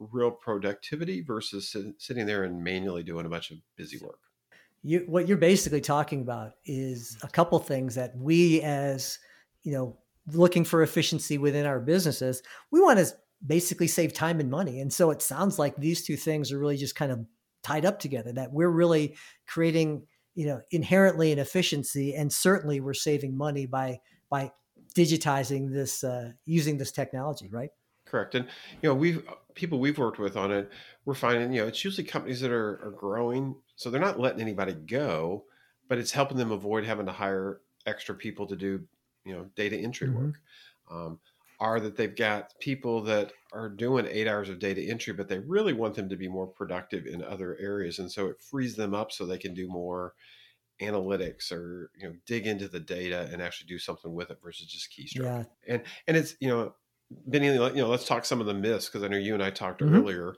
real 0.00 0.32
productivity 0.32 1.20
versus 1.20 1.70
sit, 1.70 1.86
sitting 1.98 2.26
there 2.26 2.42
and 2.42 2.64
manually 2.64 3.04
doing 3.04 3.24
a 3.24 3.28
bunch 3.28 3.52
of 3.52 3.58
busy 3.76 3.98
work. 3.98 4.18
You, 4.82 5.04
what 5.06 5.28
you're 5.28 5.36
basically 5.36 5.80
talking 5.80 6.22
about 6.22 6.54
is 6.66 7.16
a 7.22 7.28
couple 7.28 7.58
things 7.60 7.94
that 7.94 8.16
we 8.16 8.60
as 8.62 9.18
you 9.62 9.72
know 9.72 9.96
looking 10.32 10.64
for 10.64 10.82
efficiency 10.82 11.38
within 11.38 11.66
our 11.66 11.80
businesses 11.80 12.42
we 12.70 12.80
want 12.80 12.98
to 12.98 13.06
basically 13.46 13.88
save 13.88 14.12
time 14.12 14.40
and 14.40 14.50
money. 14.50 14.80
And 14.80 14.92
so 14.92 15.10
it 15.10 15.22
sounds 15.22 15.58
like 15.58 15.76
these 15.76 16.04
two 16.04 16.16
things 16.16 16.52
are 16.52 16.58
really 16.58 16.76
just 16.76 16.94
kind 16.94 17.12
of 17.12 17.24
tied 17.62 17.84
up 17.84 17.98
together 17.98 18.32
that 18.32 18.52
we're 18.52 18.68
really 18.68 19.16
creating 19.46 20.06
you 20.34 20.46
know 20.46 20.60
inherently 20.70 21.32
an 21.32 21.38
efficiency 21.38 22.14
and 22.14 22.30
certainly 22.30 22.80
we're 22.80 22.92
saving 22.92 23.36
money 23.36 23.64
by 23.64 23.98
by 24.28 24.50
digitizing 24.94 25.72
this 25.72 26.04
uh, 26.04 26.32
using 26.44 26.76
this 26.76 26.92
technology 26.92 27.48
right? 27.50 27.70
Correct. 28.04 28.34
And 28.34 28.46
you 28.82 28.88
know 28.88 28.94
we've 28.94 29.22
people 29.54 29.78
we've 29.78 29.98
worked 29.98 30.18
with 30.18 30.36
on 30.36 30.50
it 30.50 30.70
we're 31.04 31.14
finding 31.14 31.52
you 31.52 31.62
know 31.62 31.68
it's 31.68 31.84
usually 31.84 32.06
companies 32.06 32.40
that 32.40 32.50
are, 32.50 32.80
are 32.84 32.94
growing 32.96 33.54
so 33.76 33.88
they're 33.88 34.00
not 34.00 34.20
letting 34.20 34.40
anybody 34.40 34.74
go 34.74 35.44
but 35.88 35.98
it's 35.98 36.12
helping 36.12 36.36
them 36.36 36.50
avoid 36.50 36.84
having 36.84 37.06
to 37.06 37.12
hire 37.12 37.60
extra 37.86 38.14
people 38.14 38.46
to 38.46 38.56
do 38.56 38.82
you 39.24 39.32
know 39.32 39.44
data 39.56 39.76
entry 39.76 40.08
Mhm. 40.08 40.14
work 40.14 40.40
um, 40.90 41.18
are 41.60 41.80
that 41.80 41.96
they've 41.96 42.16
got 42.16 42.52
people 42.60 43.00
that 43.02 43.32
are 43.52 43.68
doing 43.68 44.06
eight 44.10 44.26
hours 44.28 44.48
of 44.48 44.58
data 44.58 44.82
entry 44.82 45.12
but 45.12 45.28
they 45.28 45.38
really 45.38 45.72
want 45.72 45.94
them 45.94 46.08
to 46.08 46.16
be 46.16 46.28
more 46.28 46.46
productive 46.46 47.06
in 47.06 47.22
other 47.22 47.56
areas 47.60 47.98
and 47.98 48.10
so 48.10 48.26
it 48.26 48.40
frees 48.40 48.76
them 48.76 48.94
up 48.94 49.12
so 49.12 49.24
they 49.24 49.38
can 49.38 49.54
do 49.54 49.68
more 49.68 50.14
analytics 50.80 51.52
or 51.52 51.90
you 51.96 52.08
know 52.08 52.14
dig 52.26 52.46
into 52.46 52.66
the 52.68 52.80
data 52.80 53.28
and 53.32 53.40
actually 53.40 53.66
do 53.68 53.78
something 53.78 54.12
with 54.12 54.30
it 54.30 54.38
versus 54.42 54.66
just 54.66 54.90
keystroke 54.90 55.22
yeah 55.22 55.44
and 55.68 55.82
and 56.08 56.16
it's 56.16 56.34
you 56.40 56.48
know 56.48 56.74
Benny, 57.26 57.46
you 57.46 57.58
know 57.58 57.88
let's 57.88 58.06
talk 58.06 58.24
some 58.24 58.40
of 58.40 58.46
the 58.46 58.54
myths 58.54 58.86
because 58.86 59.04
I 59.04 59.08
know 59.08 59.16
you 59.16 59.34
and 59.34 59.42
I 59.42 59.50
talked 59.50 59.82
Mhm. 59.82 59.94
earlier 59.94 60.34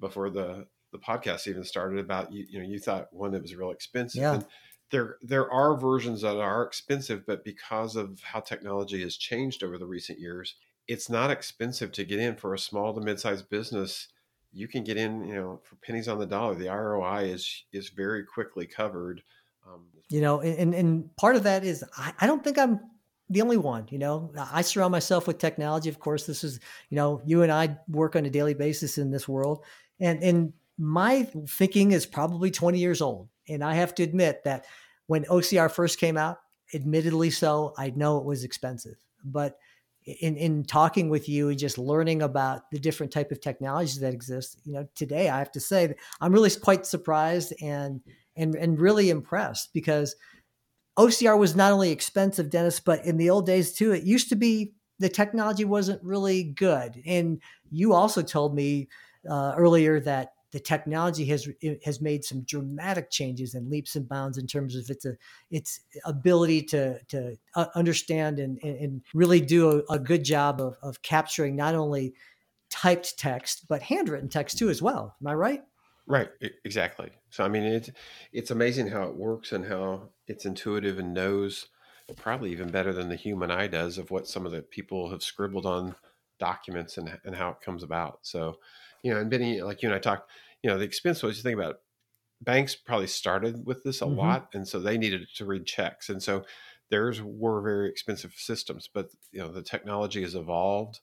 before 0.00 0.30
the 0.30 0.66
the 0.92 0.98
podcast 0.98 1.46
even 1.46 1.64
started 1.64 1.98
about 1.98 2.32
you 2.32 2.46
you 2.48 2.58
know 2.60 2.66
you 2.66 2.78
thought 2.78 3.12
one 3.12 3.32
that 3.32 3.42
was 3.42 3.54
real 3.54 3.70
expensive 3.72 4.22
Yeah. 4.22 4.34
and 4.34 4.46
there 4.90 5.16
there 5.22 5.50
are 5.50 5.76
versions 5.76 6.22
that 6.22 6.36
are 6.36 6.62
expensive 6.62 7.26
but 7.26 7.44
because 7.44 7.96
of 7.96 8.20
how 8.20 8.40
technology 8.40 9.02
has 9.02 9.16
changed 9.16 9.62
over 9.62 9.78
the 9.78 9.86
recent 9.86 10.18
years 10.18 10.54
it's 10.88 11.10
not 11.10 11.30
expensive 11.30 11.92
to 11.92 12.04
get 12.04 12.18
in 12.18 12.34
for 12.34 12.54
a 12.54 12.58
small 12.58 12.94
to 12.94 13.00
mid-sized 13.00 13.48
business. 13.50 14.08
You 14.52 14.66
can 14.66 14.82
get 14.82 14.96
in 14.96 15.24
you 15.28 15.34
know 15.34 15.60
for 15.62 15.76
pennies 15.76 16.08
on 16.08 16.18
the 16.18 16.26
dollar. 16.26 16.54
The 16.54 16.68
ROI 16.68 17.24
is 17.24 17.64
is 17.72 17.90
very 17.90 18.24
quickly 18.24 18.66
covered 18.66 19.22
um, 19.66 19.84
you 20.08 20.22
know 20.22 20.40
and 20.40 20.74
and 20.74 21.14
part 21.16 21.36
of 21.36 21.42
that 21.42 21.62
is 21.62 21.84
I, 21.96 22.14
I 22.20 22.26
don't 22.26 22.42
think 22.42 22.58
i'm 22.58 22.80
the 23.28 23.42
only 23.42 23.58
one 23.58 23.86
you 23.90 23.98
know? 23.98 24.32
I 24.38 24.62
surround 24.62 24.92
myself 24.92 25.26
with 25.26 25.36
technology. 25.36 25.90
Of 25.90 26.00
course 26.00 26.24
this 26.24 26.42
is 26.42 26.58
you 26.88 26.96
know 26.96 27.20
you 27.26 27.42
and 27.42 27.52
i 27.52 27.76
work 27.88 28.16
on 28.16 28.24
a 28.24 28.30
daily 28.30 28.54
basis 28.54 28.96
in 28.96 29.10
this 29.10 29.28
world. 29.28 29.64
And 30.00 30.22
and 30.22 30.54
my 30.78 31.28
thinking 31.46 31.92
is 31.92 32.06
probably 32.06 32.50
20 32.50 32.78
years 32.78 33.02
old 33.02 33.28
and 33.48 33.62
i 33.64 33.74
have 33.74 33.94
to 33.94 34.02
admit 34.02 34.42
that 34.44 34.66
when 35.06 35.24
ocr 35.24 35.70
first 35.70 35.98
came 35.98 36.16
out 36.16 36.38
admittedly 36.74 37.30
so 37.30 37.72
i 37.78 37.90
know 37.90 38.18
it 38.18 38.24
was 38.24 38.44
expensive 38.44 38.96
but 39.24 39.58
in 40.04 40.36
in 40.36 40.64
talking 40.64 41.10
with 41.10 41.28
you 41.28 41.48
and 41.48 41.58
just 41.58 41.78
learning 41.78 42.22
about 42.22 42.70
the 42.70 42.78
different 42.78 43.12
type 43.12 43.30
of 43.30 43.40
technologies 43.40 44.00
that 44.00 44.14
exist 44.14 44.60
you 44.64 44.72
know 44.72 44.86
today 44.94 45.28
i 45.28 45.38
have 45.38 45.52
to 45.52 45.60
say 45.60 45.94
i'm 46.20 46.32
really 46.32 46.50
quite 46.50 46.86
surprised 46.86 47.52
and 47.62 48.00
and 48.36 48.54
and 48.54 48.80
really 48.80 49.10
impressed 49.10 49.72
because 49.74 50.14
OCR 50.98 51.38
was 51.38 51.54
not 51.54 51.70
only 51.70 51.92
expensive, 51.92 52.50
Dennis, 52.50 52.80
but 52.80 53.04
in 53.04 53.18
the 53.18 53.30
old 53.30 53.46
days 53.46 53.72
too, 53.72 53.92
it 53.92 54.02
used 54.02 54.28
to 54.30 54.36
be 54.36 54.74
the 54.98 55.08
technology 55.08 55.64
wasn't 55.64 56.02
really 56.02 56.42
good. 56.42 57.00
And 57.06 57.40
you 57.70 57.92
also 57.92 58.20
told 58.20 58.54
me 58.54 58.88
uh, 59.28 59.54
earlier 59.56 60.00
that 60.00 60.32
the 60.52 60.60
technology 60.60 61.24
has 61.26 61.48
has 61.84 62.00
made 62.00 62.24
some 62.24 62.42
dramatic 62.42 63.10
changes 63.10 63.54
and 63.54 63.68
leaps 63.68 63.96
and 63.96 64.08
bounds 64.08 64.38
in 64.38 64.46
terms 64.46 64.74
of 64.74 64.88
its 64.88 65.06
its 65.50 65.80
ability 66.04 66.62
to 66.62 66.98
to 67.08 67.36
uh, 67.54 67.66
understand 67.74 68.38
and, 68.38 68.58
and 68.62 69.02
really 69.14 69.40
do 69.40 69.82
a, 69.88 69.94
a 69.94 69.98
good 69.98 70.24
job 70.24 70.60
of, 70.60 70.76
of 70.82 71.02
capturing 71.02 71.56
not 71.56 71.74
only 71.74 72.14
typed 72.70 73.18
text 73.18 73.66
but 73.68 73.82
handwritten 73.82 74.28
text 74.28 74.58
too 74.58 74.68
as 74.68 74.82
well. 74.82 75.14
Am 75.20 75.26
I 75.26 75.34
right? 75.34 75.62
Right, 76.06 76.30
exactly. 76.64 77.10
So 77.30 77.44
I 77.44 77.48
mean, 77.48 77.64
it's 77.64 77.90
it's 78.32 78.50
amazing 78.50 78.88
how 78.88 79.04
it 79.04 79.16
works 79.16 79.52
and 79.52 79.64
how 79.66 80.08
it's 80.26 80.46
intuitive 80.46 80.98
and 80.98 81.12
knows 81.12 81.68
probably 82.16 82.50
even 82.50 82.70
better 82.70 82.92
than 82.92 83.10
the 83.10 83.16
human 83.16 83.50
eye 83.50 83.66
does 83.66 83.98
of 83.98 84.10
what 84.10 84.26
some 84.26 84.46
of 84.46 84.52
the 84.52 84.62
people 84.62 85.10
have 85.10 85.22
scribbled 85.22 85.66
on 85.66 85.94
documents 86.38 86.96
and 86.96 87.18
and 87.24 87.34
how 87.34 87.50
it 87.50 87.60
comes 87.60 87.82
about. 87.82 88.20
So, 88.22 88.56
you 89.02 89.12
know, 89.12 89.20
and 89.20 89.30
Benny, 89.30 89.60
like 89.60 89.82
you 89.82 89.88
and 89.88 89.96
I 89.96 89.98
talked, 89.98 90.30
you 90.62 90.70
know, 90.70 90.78
the 90.78 90.84
expense 90.84 91.22
was 91.22 91.36
you 91.36 91.42
think 91.42 91.58
about 91.58 91.80
banks 92.40 92.74
probably 92.74 93.06
started 93.06 93.66
with 93.66 93.82
this 93.82 94.02
a 94.02 94.04
mm-hmm. 94.04 94.18
lot, 94.18 94.48
and 94.54 94.66
so 94.66 94.78
they 94.78 94.98
needed 94.98 95.26
to 95.36 95.44
read 95.44 95.66
checks, 95.66 96.08
and 96.08 96.22
so 96.22 96.44
theirs 96.90 97.20
were 97.22 97.60
very 97.60 97.88
expensive 97.88 98.32
systems. 98.36 98.88
But 98.92 99.10
you 99.32 99.40
know, 99.40 99.52
the 99.52 99.62
technology 99.62 100.22
has 100.22 100.34
evolved, 100.34 101.00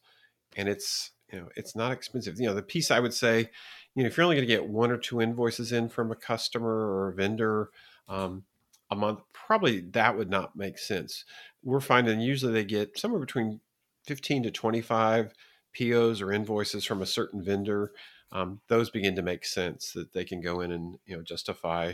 and 0.55 0.67
it's 0.67 1.11
you 1.31 1.39
know 1.39 1.49
it's 1.55 1.75
not 1.75 1.91
expensive. 1.91 2.39
You 2.39 2.47
know, 2.47 2.53
the 2.53 2.61
piece 2.61 2.91
I 2.91 2.99
would 2.99 3.13
say 3.13 3.49
you 3.95 4.03
know, 4.03 4.07
if 4.07 4.17
you're 4.17 4.25
only 4.25 4.35
going 4.35 4.47
to 4.47 4.53
get 4.53 4.67
one 4.67 4.91
or 4.91 4.97
two 4.97 5.21
invoices 5.21 5.71
in 5.71 5.89
from 5.89 6.11
a 6.11 6.15
customer 6.15 6.69
or 6.69 7.09
a 7.09 7.13
vendor 7.13 7.69
um, 8.09 8.43
a 8.91 8.95
month, 8.95 9.21
probably 9.33 9.79
that 9.91 10.17
would 10.17 10.29
not 10.29 10.55
make 10.55 10.77
sense. 10.77 11.23
We're 11.63 11.79
finding 11.79 12.19
usually 12.19 12.53
they 12.53 12.65
get 12.65 12.99
somewhere 12.99 13.21
between 13.21 13.61
15 14.05 14.43
to 14.43 14.51
25 14.51 15.33
POs 15.75 16.21
or 16.21 16.31
invoices 16.31 16.85
from 16.85 17.01
a 17.01 17.05
certain 17.05 17.43
vendor. 17.43 17.91
Um, 18.31 18.61
those 18.67 18.89
begin 18.89 19.15
to 19.15 19.21
make 19.21 19.45
sense 19.45 19.91
that 19.93 20.13
they 20.13 20.25
can 20.25 20.41
go 20.41 20.61
in 20.61 20.71
and 20.71 20.97
you 21.05 21.15
know 21.15 21.23
justify 21.23 21.93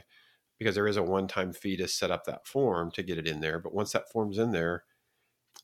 because 0.57 0.75
there 0.75 0.87
is 0.87 0.97
a 0.97 1.03
one-time 1.03 1.53
fee 1.53 1.75
to 1.77 1.87
set 1.87 2.11
up 2.11 2.25
that 2.25 2.47
form 2.47 2.91
to 2.91 3.03
get 3.03 3.17
it 3.17 3.27
in 3.27 3.41
there. 3.41 3.59
But 3.59 3.73
once 3.73 3.91
that 3.93 4.11
form's 4.11 4.37
in 4.37 4.51
there, 4.51 4.83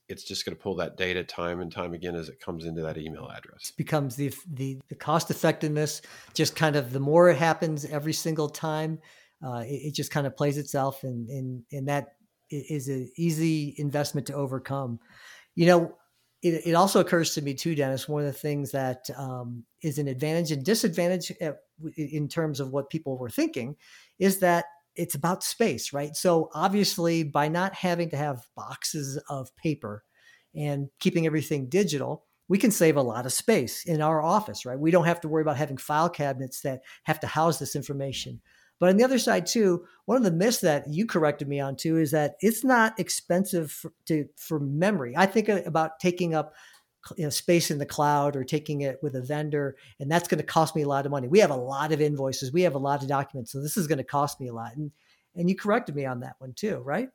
it's 0.09 0.23
just 0.23 0.45
going 0.45 0.55
to 0.55 0.61
pull 0.61 0.75
that 0.75 0.97
data 0.97 1.23
time 1.23 1.59
and 1.59 1.71
time 1.71 1.93
again 1.93 2.15
as 2.15 2.29
it 2.29 2.39
comes 2.39 2.65
into 2.65 2.81
that 2.81 2.97
email 2.97 3.27
address. 3.27 3.69
It 3.69 3.77
becomes 3.77 4.15
the, 4.15 4.33
the, 4.51 4.79
the 4.89 4.95
cost 4.95 5.29
effectiveness, 5.29 6.01
just 6.33 6.55
kind 6.55 6.75
of 6.75 6.93
the 6.93 6.99
more 6.99 7.29
it 7.29 7.37
happens 7.37 7.85
every 7.85 8.13
single 8.13 8.49
time, 8.49 8.99
uh, 9.45 9.63
it, 9.67 9.87
it, 9.87 9.93
just 9.93 10.11
kind 10.11 10.25
of 10.25 10.35
plays 10.35 10.57
itself, 10.57 11.03
and 11.03 11.29
and 11.29 11.63
and 11.71 11.87
that 11.87 12.15
is 12.49 12.87
an 12.87 13.09
easy 13.17 13.75
investment 13.77 14.27
to 14.27 14.33
overcome. 14.33 14.99
You 15.55 15.67
know, 15.67 15.97
it, 16.41 16.67
it 16.67 16.73
also 16.73 16.99
occurs 16.99 17.33
to 17.33 17.41
me 17.41 17.53
too, 17.53 17.75
Dennis. 17.75 18.07
One 18.07 18.21
of 18.21 18.27
the 18.27 18.39
things 18.39 18.71
that 18.71 19.09
um, 19.17 19.63
is 19.81 19.97
an 19.97 20.07
advantage 20.07 20.51
and 20.51 20.63
disadvantage 20.63 21.31
in 21.95 22.27
terms 22.27 22.59
of 22.59 22.71
what 22.71 22.89
people 22.89 23.17
were 23.17 23.29
thinking 23.29 23.75
is 24.19 24.39
that 24.39 24.65
it's 24.95 25.15
about 25.15 25.43
space, 25.43 25.93
right? 25.93 26.15
So 26.15 26.49
obviously, 26.53 27.23
by 27.23 27.47
not 27.47 27.73
having 27.73 28.09
to 28.09 28.17
have 28.17 28.47
boxes 28.55 29.21
of 29.29 29.55
paper 29.55 30.03
and 30.55 30.89
keeping 30.99 31.25
everything 31.25 31.69
digital, 31.69 32.25
we 32.47 32.57
can 32.57 32.71
save 32.71 32.95
a 32.95 33.01
lot 33.01 33.25
of 33.25 33.33
space 33.33 33.85
in 33.85 34.01
our 34.01 34.21
office, 34.21 34.65
right? 34.65 34.79
We 34.79 34.91
don't 34.91 35.05
have 35.05 35.21
to 35.21 35.27
worry 35.27 35.41
about 35.41 35.57
having 35.57 35.77
file 35.77 36.09
cabinets 36.09 36.61
that 36.61 36.81
have 37.03 37.19
to 37.19 37.27
house 37.27 37.59
this 37.59 37.75
information. 37.75 38.41
But 38.79 38.89
on 38.89 38.97
the 38.97 39.03
other 39.03 39.19
side, 39.19 39.47
too, 39.47 39.85
one 40.05 40.17
of 40.17 40.23
the 40.23 40.31
myths 40.31 40.59
that 40.59 40.87
you 40.87 41.05
corrected 41.05 41.47
me 41.47 41.59
on 41.59 41.75
too 41.75 41.97
is 41.97 42.11
that 42.11 42.35
it's 42.41 42.63
not 42.63 42.99
expensive 42.99 43.71
for, 43.71 43.93
to 44.05 44.25
for 44.37 44.59
memory. 44.59 45.13
I 45.17 45.25
think 45.25 45.49
about 45.49 45.99
taking 45.99 46.35
up 46.35 46.53
you 47.15 47.23
know, 47.23 47.29
space 47.29 47.71
in 47.71 47.77
the 47.77 47.85
cloud 47.85 48.35
or 48.35 48.43
taking 48.43 48.81
it 48.81 48.99
with 49.01 49.15
a 49.15 49.21
vendor, 49.21 49.77
and 49.99 50.11
that's 50.11 50.27
going 50.27 50.39
to 50.39 50.43
cost 50.43 50.75
me 50.75 50.81
a 50.81 50.87
lot 50.87 51.05
of 51.05 51.11
money. 51.11 51.27
We 51.27 51.39
have 51.39 51.51
a 51.51 51.55
lot 51.55 51.91
of 51.91 52.01
invoices, 52.01 52.51
we 52.51 52.63
have 52.63 52.75
a 52.75 52.79
lot 52.79 53.01
of 53.01 53.07
documents, 53.07 53.51
so 53.51 53.61
this 53.61 53.77
is 53.77 53.87
going 53.87 53.99
to 53.99 54.03
cost 54.03 54.39
me 54.39 54.47
a 54.47 54.53
lot. 54.53 54.75
And 54.75 54.91
and 55.35 55.49
you 55.49 55.55
corrected 55.55 55.95
me 55.95 56.05
on 56.05 56.21
that 56.21 56.35
one 56.39 56.53
too, 56.53 56.77
right? 56.77 57.09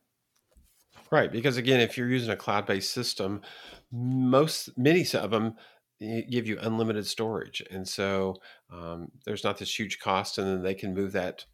Right, 1.10 1.32
because 1.32 1.56
again, 1.56 1.80
if 1.80 1.96
you're 1.96 2.08
using 2.08 2.30
a 2.30 2.36
cloud-based 2.36 2.92
system, 2.92 3.42
most 3.90 4.76
many 4.78 5.06
of 5.14 5.30
them 5.30 5.54
give 6.00 6.46
you 6.46 6.58
unlimited 6.60 7.06
storage, 7.06 7.62
and 7.70 7.86
so 7.86 8.36
um, 8.70 9.10
there's 9.24 9.44
not 9.44 9.58
this 9.58 9.78
huge 9.78 9.98
cost, 9.98 10.38
and 10.38 10.46
then 10.46 10.62
they 10.62 10.74
can 10.74 10.94
move 10.94 11.12
that 11.12 11.44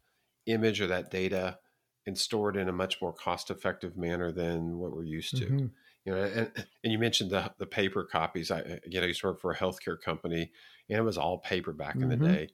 image 0.45 0.81
or 0.81 0.87
that 0.87 1.11
data 1.11 1.59
and 2.05 2.17
store 2.17 2.49
it 2.49 2.55
in 2.55 2.69
a 2.69 2.73
much 2.73 3.01
more 3.01 3.13
cost-effective 3.13 3.95
manner 3.97 4.31
than 4.31 4.79
what 4.79 4.91
we're 4.91 5.03
used 5.03 5.37
to. 5.37 5.45
Mm-hmm 5.45 5.67
you 6.09 6.15
know 6.15 6.23
and, 6.23 6.51
and 6.83 6.91
you 6.91 6.97
mentioned 6.97 7.29
the 7.29 7.51
the 7.57 7.65
paper 7.65 8.03
copies 8.03 8.51
i 8.51 8.59
again 8.59 9.03
i 9.03 9.07
used 9.07 9.21
to 9.21 9.27
work 9.27 9.39
for 9.39 9.51
a 9.51 9.57
healthcare 9.57 9.99
company 9.99 10.51
and 10.89 10.97
it 10.97 11.03
was 11.03 11.17
all 11.17 11.37
paper 11.39 11.73
back 11.73 11.95
mm-hmm. 11.95 12.03
in 12.03 12.09
the 12.09 12.15
mm-hmm. 12.15 12.33
day 12.33 12.49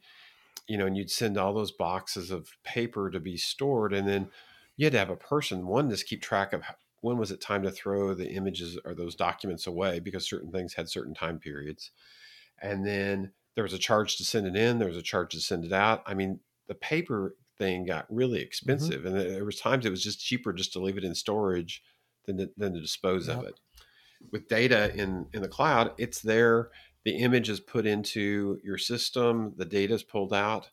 you 0.67 0.77
know 0.77 0.85
and 0.85 0.97
you'd 0.97 1.11
send 1.11 1.37
all 1.37 1.53
those 1.53 1.71
boxes 1.71 2.31
of 2.31 2.49
paper 2.63 3.09
to 3.09 3.19
be 3.19 3.37
stored 3.37 3.93
and 3.93 4.07
then 4.07 4.29
you 4.77 4.85
had 4.85 4.93
to 4.93 4.99
have 4.99 5.09
a 5.09 5.15
person 5.15 5.67
one 5.67 5.89
just 5.89 6.07
keep 6.07 6.21
track 6.21 6.53
of 6.53 6.61
when 7.01 7.17
was 7.17 7.31
it 7.31 7.39
time 7.39 7.61
to 7.61 7.71
throw 7.71 8.13
the 8.13 8.31
images 8.31 8.77
or 8.83 8.93
those 8.93 9.15
documents 9.15 9.67
away 9.67 9.99
because 9.99 10.27
certain 10.27 10.51
things 10.51 10.73
had 10.73 10.89
certain 10.89 11.13
time 11.13 11.39
periods 11.39 11.91
and 12.61 12.85
then 12.85 13.31
there 13.53 13.63
was 13.63 13.73
a 13.73 13.77
charge 13.79 14.17
to 14.17 14.25
send 14.25 14.47
it 14.47 14.55
in 14.55 14.79
there 14.79 14.87
was 14.87 14.97
a 14.97 15.03
charge 15.03 15.31
to 15.31 15.39
send 15.39 15.63
it 15.63 15.73
out 15.73 16.01
i 16.05 16.13
mean 16.13 16.39
the 16.67 16.75
paper 16.75 17.35
thing 17.57 17.85
got 17.85 18.05
really 18.09 18.39
mm-hmm. 18.39 18.47
expensive 18.47 19.01
mm-hmm. 19.01 19.15
and 19.15 19.19
there 19.19 19.45
was 19.45 19.59
times 19.59 19.85
it 19.85 19.89
was 19.89 20.03
just 20.03 20.19
cheaper 20.19 20.53
just 20.53 20.73
to 20.73 20.79
leave 20.79 20.97
it 20.97 21.03
in 21.03 21.15
storage 21.15 21.81
than 22.25 22.37
to, 22.37 22.49
than 22.57 22.73
to 22.73 22.81
dispose 22.81 23.27
yep. 23.27 23.37
of 23.37 23.43
it. 23.45 23.59
With 24.31 24.47
data 24.47 24.93
in 24.95 25.27
in 25.33 25.41
the 25.41 25.47
cloud, 25.47 25.91
it's 25.97 26.21
there. 26.21 26.69
The 27.03 27.17
image 27.17 27.49
is 27.49 27.59
put 27.59 27.85
into 27.85 28.59
your 28.63 28.77
system. 28.77 29.53
The 29.57 29.65
data 29.65 29.93
is 29.93 30.03
pulled 30.03 30.33
out. 30.33 30.69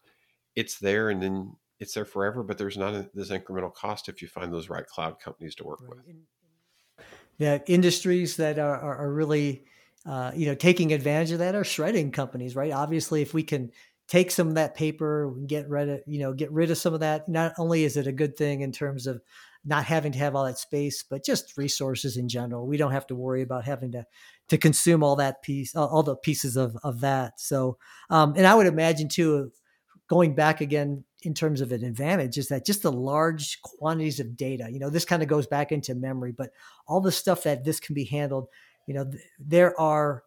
It's 0.57 0.79
there, 0.79 1.11
and 1.11 1.23
then 1.23 1.57
it's 1.79 1.93
there 1.93 2.05
forever. 2.05 2.43
But 2.43 2.57
there's 2.57 2.79
not 2.79 2.95
a, 2.95 3.11
this 3.15 3.31
incremental 3.31 3.75
cost 3.75 4.09
if 4.09 4.23
you 4.23 4.29
find 4.29 4.53
those 4.53 4.71
right 4.71 4.87
cloud 4.87 5.21
companies 5.21 5.55
to 5.57 5.65
work 5.65 5.81
right. 5.83 5.91
with. 6.07 7.07
Yeah, 7.39 7.59
industries 7.67 8.37
that 8.37 8.59
are, 8.59 8.77
are, 8.77 8.97
are 8.97 9.13
really 9.13 9.65
uh, 10.07 10.31
you 10.35 10.47
know 10.47 10.55
taking 10.55 10.93
advantage 10.93 11.33
of 11.33 11.41
that 11.41 11.55
are 11.55 11.65
shredding 11.65 12.13
companies, 12.13 12.57
right? 12.57 12.73
Obviously, 12.73 13.21
if 13.21 13.35
we 13.35 13.43
can 13.43 13.71
take 14.13 14.31
some 14.31 14.49
of 14.49 14.57
that 14.57 14.75
paper, 14.75 15.25
and 15.25 15.49
get 15.49 15.67
rid 15.71 15.89
of 15.89 16.01
you 16.07 16.21
know 16.21 16.35
get 16.35 16.53
rid 16.53 16.71
of 16.71 16.77
some 16.77 16.93
of 16.93 17.01
that. 17.01 17.29
Not 17.31 17.55
only 17.59 17.85
is 17.85 17.97
it 17.97 18.07
a 18.07 18.13
good 18.13 18.37
thing 18.37 18.61
in 18.61 18.71
terms 18.71 19.07
of 19.07 19.23
not 19.65 19.85
having 19.85 20.13
to 20.13 20.19
have 20.19 20.37
all 20.37 20.45
that 20.45 20.59
space, 20.59 21.03
but 21.03 21.25
just 21.25 21.57
resources 21.57 22.19
in 22.19 22.29
general. 22.29 22.67
We 22.67 22.77
don't 22.77 22.93
have 22.93 23.07
to 23.07 23.15
worry 23.15 23.41
about 23.41 23.65
having 23.65 23.93
to 23.93 24.05
to 24.51 24.59
consume 24.59 25.03
all 25.03 25.17
that 25.17 25.41
piece, 25.43 25.75
all 25.75 26.03
the 26.03 26.17
pieces 26.17 26.57
of 26.57 26.77
of 26.85 27.01
that. 27.01 27.41
So, 27.41 27.79
um, 28.11 28.35
and 28.37 28.47
I 28.47 28.55
would 28.55 28.67
imagine 28.67 29.09
too, 29.09 29.51
going 30.09 30.35
back 30.35 30.61
again 30.61 31.05
in 31.23 31.33
terms 31.33 31.63
of 31.63 31.73
an 31.73 31.83
advantage 31.83 32.37
is 32.37 32.49
that 32.49 32.67
just 32.67 32.83
the 32.83 32.93
large 32.93 33.63
quantities 33.63 34.21
of 34.21 34.37
data. 34.37 34.69
You 34.71 34.79
know, 34.79 34.91
this 34.91 35.07
kind 35.07 35.23
of 35.23 35.29
goes 35.29 35.47
back 35.47 35.73
into 35.73 35.95
memory, 35.95 36.33
but 36.33 36.51
all 36.87 37.01
the 37.01 37.13
stuff 37.13 37.45
that 37.45 37.65
this 37.65 37.81
can 37.81 37.95
be 37.95 38.05
handled. 38.05 38.49
You 38.87 38.95
know, 38.95 39.05
th- 39.05 39.23
there 39.39 39.79
are 39.81 40.25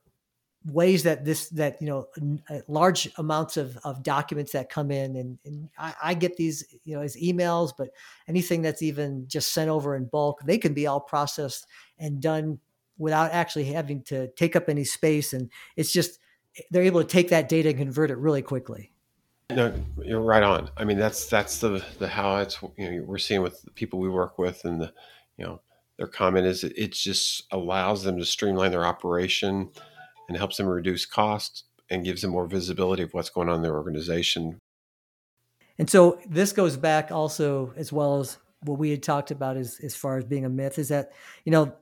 ways 0.66 1.04
that 1.04 1.24
this 1.24 1.50
that 1.50 1.80
you 1.82 1.88
know 1.88 2.08
uh, 2.50 2.60
large 2.68 3.10
amounts 3.18 3.56
of, 3.56 3.78
of 3.84 4.02
documents 4.02 4.52
that 4.52 4.70
come 4.70 4.90
in 4.90 5.16
and, 5.16 5.38
and 5.46 5.70
I, 5.78 5.94
I, 6.04 6.14
get 6.16 6.38
these 6.38 6.66
you 6.84 6.96
know 6.96 7.02
as 7.02 7.16
emails 7.18 7.72
but 7.78 7.90
anything 8.28 8.64
that's 8.64 8.82
even 8.82 9.28
just 9.28 9.54
sent 9.54 9.70
over 9.70 9.96
in 9.96 10.06
bulk 10.06 10.42
they 10.44 10.58
can 10.58 10.74
be 10.74 10.88
all 10.88 11.00
processed 11.00 11.68
and 12.00 12.20
done 12.20 12.60
without 12.98 13.32
actually 13.32 13.66
having 13.66 14.02
to 14.04 14.28
take 14.30 14.56
up 14.56 14.70
any 14.70 14.84
space. 14.84 15.34
And 15.34 15.50
it's 15.76 15.92
just 15.92 16.20
they're 16.72 16.84
able 16.84 17.02
to 17.02 17.08
take 17.08 17.30
that 17.30 17.50
data 17.50 17.70
and 17.70 17.78
convert 17.78 18.12
it 18.12 18.18
really 18.18 18.42
quickly. 18.42 18.92
No 19.50 19.74
you're 20.04 20.22
right 20.22 20.44
on. 20.44 20.70
I 20.78 20.86
mean 20.86 20.98
that's 20.98 21.28
that's 21.28 21.60
the 21.60 21.84
the 22.00 22.08
how 22.08 22.38
it's 22.38 22.60
you 22.78 22.92
know 22.92 23.04
we're 23.04 23.18
seeing 23.18 23.42
with 23.42 23.62
the 23.62 23.72
people 23.72 24.00
we 24.00 24.10
work 24.10 24.40
with 24.40 24.66
and 24.66 24.82
the 24.82 24.94
you 25.38 25.46
know 25.46 25.62
their 25.98 26.08
comment 26.08 26.46
is 26.46 26.64
it 26.64 26.94
just 26.94 27.44
allows 27.52 28.04
them 28.04 28.18
to 28.18 28.26
streamline 28.26 28.72
their 28.72 28.86
operation 28.86 29.70
and 30.28 30.38
helps 30.38 30.58
them 30.58 30.68
reduce 30.68 31.06
costs 31.06 31.64
and 31.90 32.04
gives 32.04 32.22
them 32.22 32.32
more 32.32 32.48
visibility 32.48 33.04
of 33.04 33.14
what's 33.14 33.30
going 33.30 33.50
on 33.50 33.58
in 33.58 33.62
their 33.62 33.76
organization. 33.76 34.60
And 35.78 35.90
so 35.90 36.20
this 36.28 36.52
goes 36.52 36.78
back 36.78 37.12
also 37.12 37.74
as 37.76 37.92
well 37.92 38.20
as 38.20 38.38
what 38.62 38.80
we 38.80 38.90
had 38.90 39.04
talked 39.04 39.32
about 39.32 39.58
as, 39.58 39.80
as 39.84 39.96
far 39.96 40.18
as 40.18 40.24
being 40.24 40.46
a 40.46 40.50
myth 40.50 40.80
is 40.80 40.90
that, 40.90 41.12
you 41.44 41.52
know, 41.52 41.74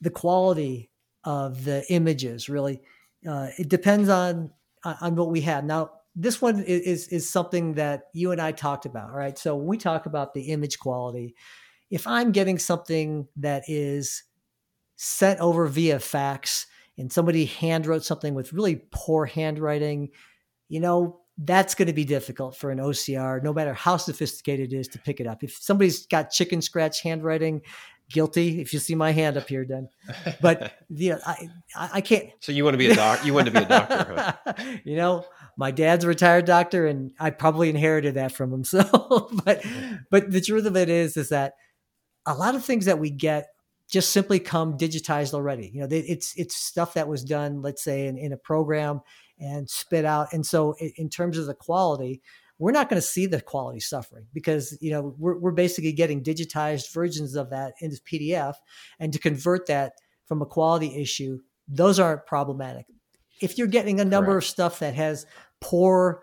the 0.00 0.10
quality 0.10 0.90
of 1.24 1.64
the 1.64 1.84
images 1.92 2.48
really, 2.48 2.80
uh, 3.28 3.48
it 3.58 3.68
depends 3.68 4.08
on, 4.08 4.50
on 4.84 5.16
what 5.16 5.30
we 5.30 5.42
have. 5.42 5.64
Now, 5.64 5.90
this 6.16 6.40
one 6.40 6.62
is, 6.62 7.08
is 7.08 7.28
something 7.28 7.74
that 7.74 8.04
you 8.14 8.32
and 8.32 8.40
I 8.40 8.52
talked 8.52 8.86
about, 8.86 9.12
right? 9.12 9.36
So 9.38 9.56
we 9.56 9.76
talk 9.76 10.06
about 10.06 10.32
the 10.32 10.44
image 10.44 10.78
quality, 10.78 11.34
if 11.90 12.06
I'm 12.06 12.32
getting 12.32 12.58
something 12.58 13.28
that 13.36 13.64
is 13.66 14.22
sent 14.96 15.40
over 15.40 15.66
via 15.66 15.98
fax, 15.98 16.66
and 16.98 17.12
somebody 17.12 17.46
hand 17.46 17.86
wrote 17.86 18.04
something 18.04 18.34
with 18.34 18.52
really 18.52 18.82
poor 18.90 19.26
handwriting, 19.26 20.10
you 20.68 20.80
know, 20.80 21.20
that's 21.38 21.74
going 21.74 21.88
to 21.88 21.94
be 21.94 22.04
difficult 22.04 22.54
for 22.54 22.70
an 22.70 22.78
OCR, 22.78 23.42
no 23.42 23.52
matter 23.52 23.72
how 23.72 23.96
sophisticated 23.96 24.72
it 24.72 24.76
is 24.76 24.88
to 24.88 24.98
pick 24.98 25.20
it 25.20 25.26
up. 25.26 25.42
If 25.42 25.56
somebody's 25.56 26.06
got 26.06 26.30
chicken 26.30 26.60
scratch 26.60 27.02
handwriting, 27.02 27.62
guilty. 28.10 28.60
If 28.60 28.72
you 28.72 28.78
see 28.78 28.94
my 28.94 29.12
hand 29.12 29.36
up 29.36 29.48
here, 29.48 29.64
then, 29.64 29.88
but 30.40 30.72
you 30.90 31.10
know, 31.10 31.20
I, 31.24 31.48
I 31.74 32.00
can't. 32.00 32.30
So 32.40 32.52
you 32.52 32.64
want 32.64 32.74
to 32.74 32.78
be 32.78 32.90
a 32.90 32.94
doc? 32.94 33.24
You 33.24 33.32
want 33.32 33.46
to 33.46 33.52
be 33.52 33.58
a 33.58 33.68
doctor? 33.68 34.34
Huh? 34.46 34.52
you 34.84 34.96
know, 34.96 35.24
my 35.56 35.70
dad's 35.70 36.04
a 36.04 36.08
retired 36.08 36.44
doctor, 36.44 36.86
and 36.86 37.12
I 37.18 37.30
probably 37.30 37.70
inherited 37.70 38.14
that 38.14 38.32
from 38.32 38.52
him. 38.52 38.64
So, 38.70 39.30
but 39.44 39.64
but 40.10 40.30
the 40.30 40.40
truth 40.40 40.64
of 40.66 40.76
it 40.76 40.88
is, 40.88 41.16
is 41.16 41.30
that 41.30 41.54
a 42.26 42.34
lot 42.34 42.54
of 42.54 42.64
things 42.64 42.84
that 42.84 42.98
we 42.98 43.10
get 43.10 43.48
just 43.90 44.12
simply 44.12 44.38
come 44.38 44.78
digitized 44.78 45.34
already. 45.34 45.70
You 45.74 45.80
know, 45.80 45.88
it's 45.90 46.32
it's 46.36 46.56
stuff 46.56 46.94
that 46.94 47.08
was 47.08 47.24
done, 47.24 47.60
let's 47.60 47.82
say, 47.82 48.06
in, 48.06 48.16
in 48.16 48.32
a 48.32 48.36
program 48.36 49.00
and 49.38 49.68
spit 49.68 50.04
out. 50.04 50.32
And 50.32 50.46
so, 50.46 50.76
in 50.96 51.08
terms 51.08 51.36
of 51.38 51.46
the 51.46 51.54
quality, 51.54 52.22
we're 52.58 52.72
not 52.72 52.88
going 52.88 53.00
to 53.00 53.06
see 53.06 53.26
the 53.26 53.40
quality 53.40 53.80
suffering 53.80 54.26
because 54.32 54.76
you 54.80 54.92
know 54.92 55.14
we're, 55.18 55.38
we're 55.38 55.50
basically 55.50 55.92
getting 55.92 56.22
digitized 56.22 56.92
versions 56.92 57.34
of 57.34 57.50
that 57.50 57.74
into 57.80 58.00
PDF, 58.02 58.54
and 59.00 59.12
to 59.12 59.18
convert 59.18 59.66
that 59.66 59.94
from 60.26 60.40
a 60.40 60.46
quality 60.46 61.00
issue, 61.00 61.40
those 61.66 61.98
aren't 61.98 62.26
problematic. 62.26 62.86
If 63.40 63.58
you're 63.58 63.66
getting 63.66 64.00
a 64.00 64.04
number 64.04 64.32
Correct. 64.32 64.44
of 64.44 64.50
stuff 64.50 64.78
that 64.80 64.94
has 64.94 65.26
poor 65.60 66.22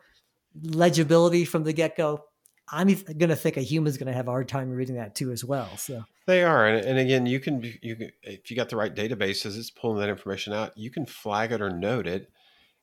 legibility 0.63 1.43
from 1.43 1.63
the 1.63 1.73
get 1.73 1.97
go, 1.97 2.23
I'm 2.69 2.87
going 2.87 3.29
to 3.29 3.35
think 3.35 3.57
a 3.57 3.61
human's 3.61 3.97
going 3.97 4.07
to 4.07 4.13
have 4.13 4.27
a 4.27 4.31
hard 4.31 4.47
time 4.47 4.71
reading 4.71 4.95
that 4.95 5.15
too 5.15 5.31
as 5.31 5.43
well. 5.43 5.77
So 5.77 6.03
they 6.25 6.43
are, 6.43 6.67
and, 6.67 6.85
and 6.85 6.99
again, 6.99 7.25
you 7.25 7.39
can 7.39 7.63
you 7.81 7.95
can, 7.95 8.11
if 8.23 8.51
you 8.51 8.57
got 8.57 8.69
the 8.69 8.75
right 8.75 8.93
databases, 8.93 9.57
it's 9.57 9.69
pulling 9.69 9.99
that 9.99 10.09
information 10.09 10.53
out. 10.53 10.77
You 10.77 10.91
can 10.91 11.05
flag 11.05 11.51
it 11.51 11.61
or 11.61 11.69
note 11.69 12.07
it, 12.07 12.29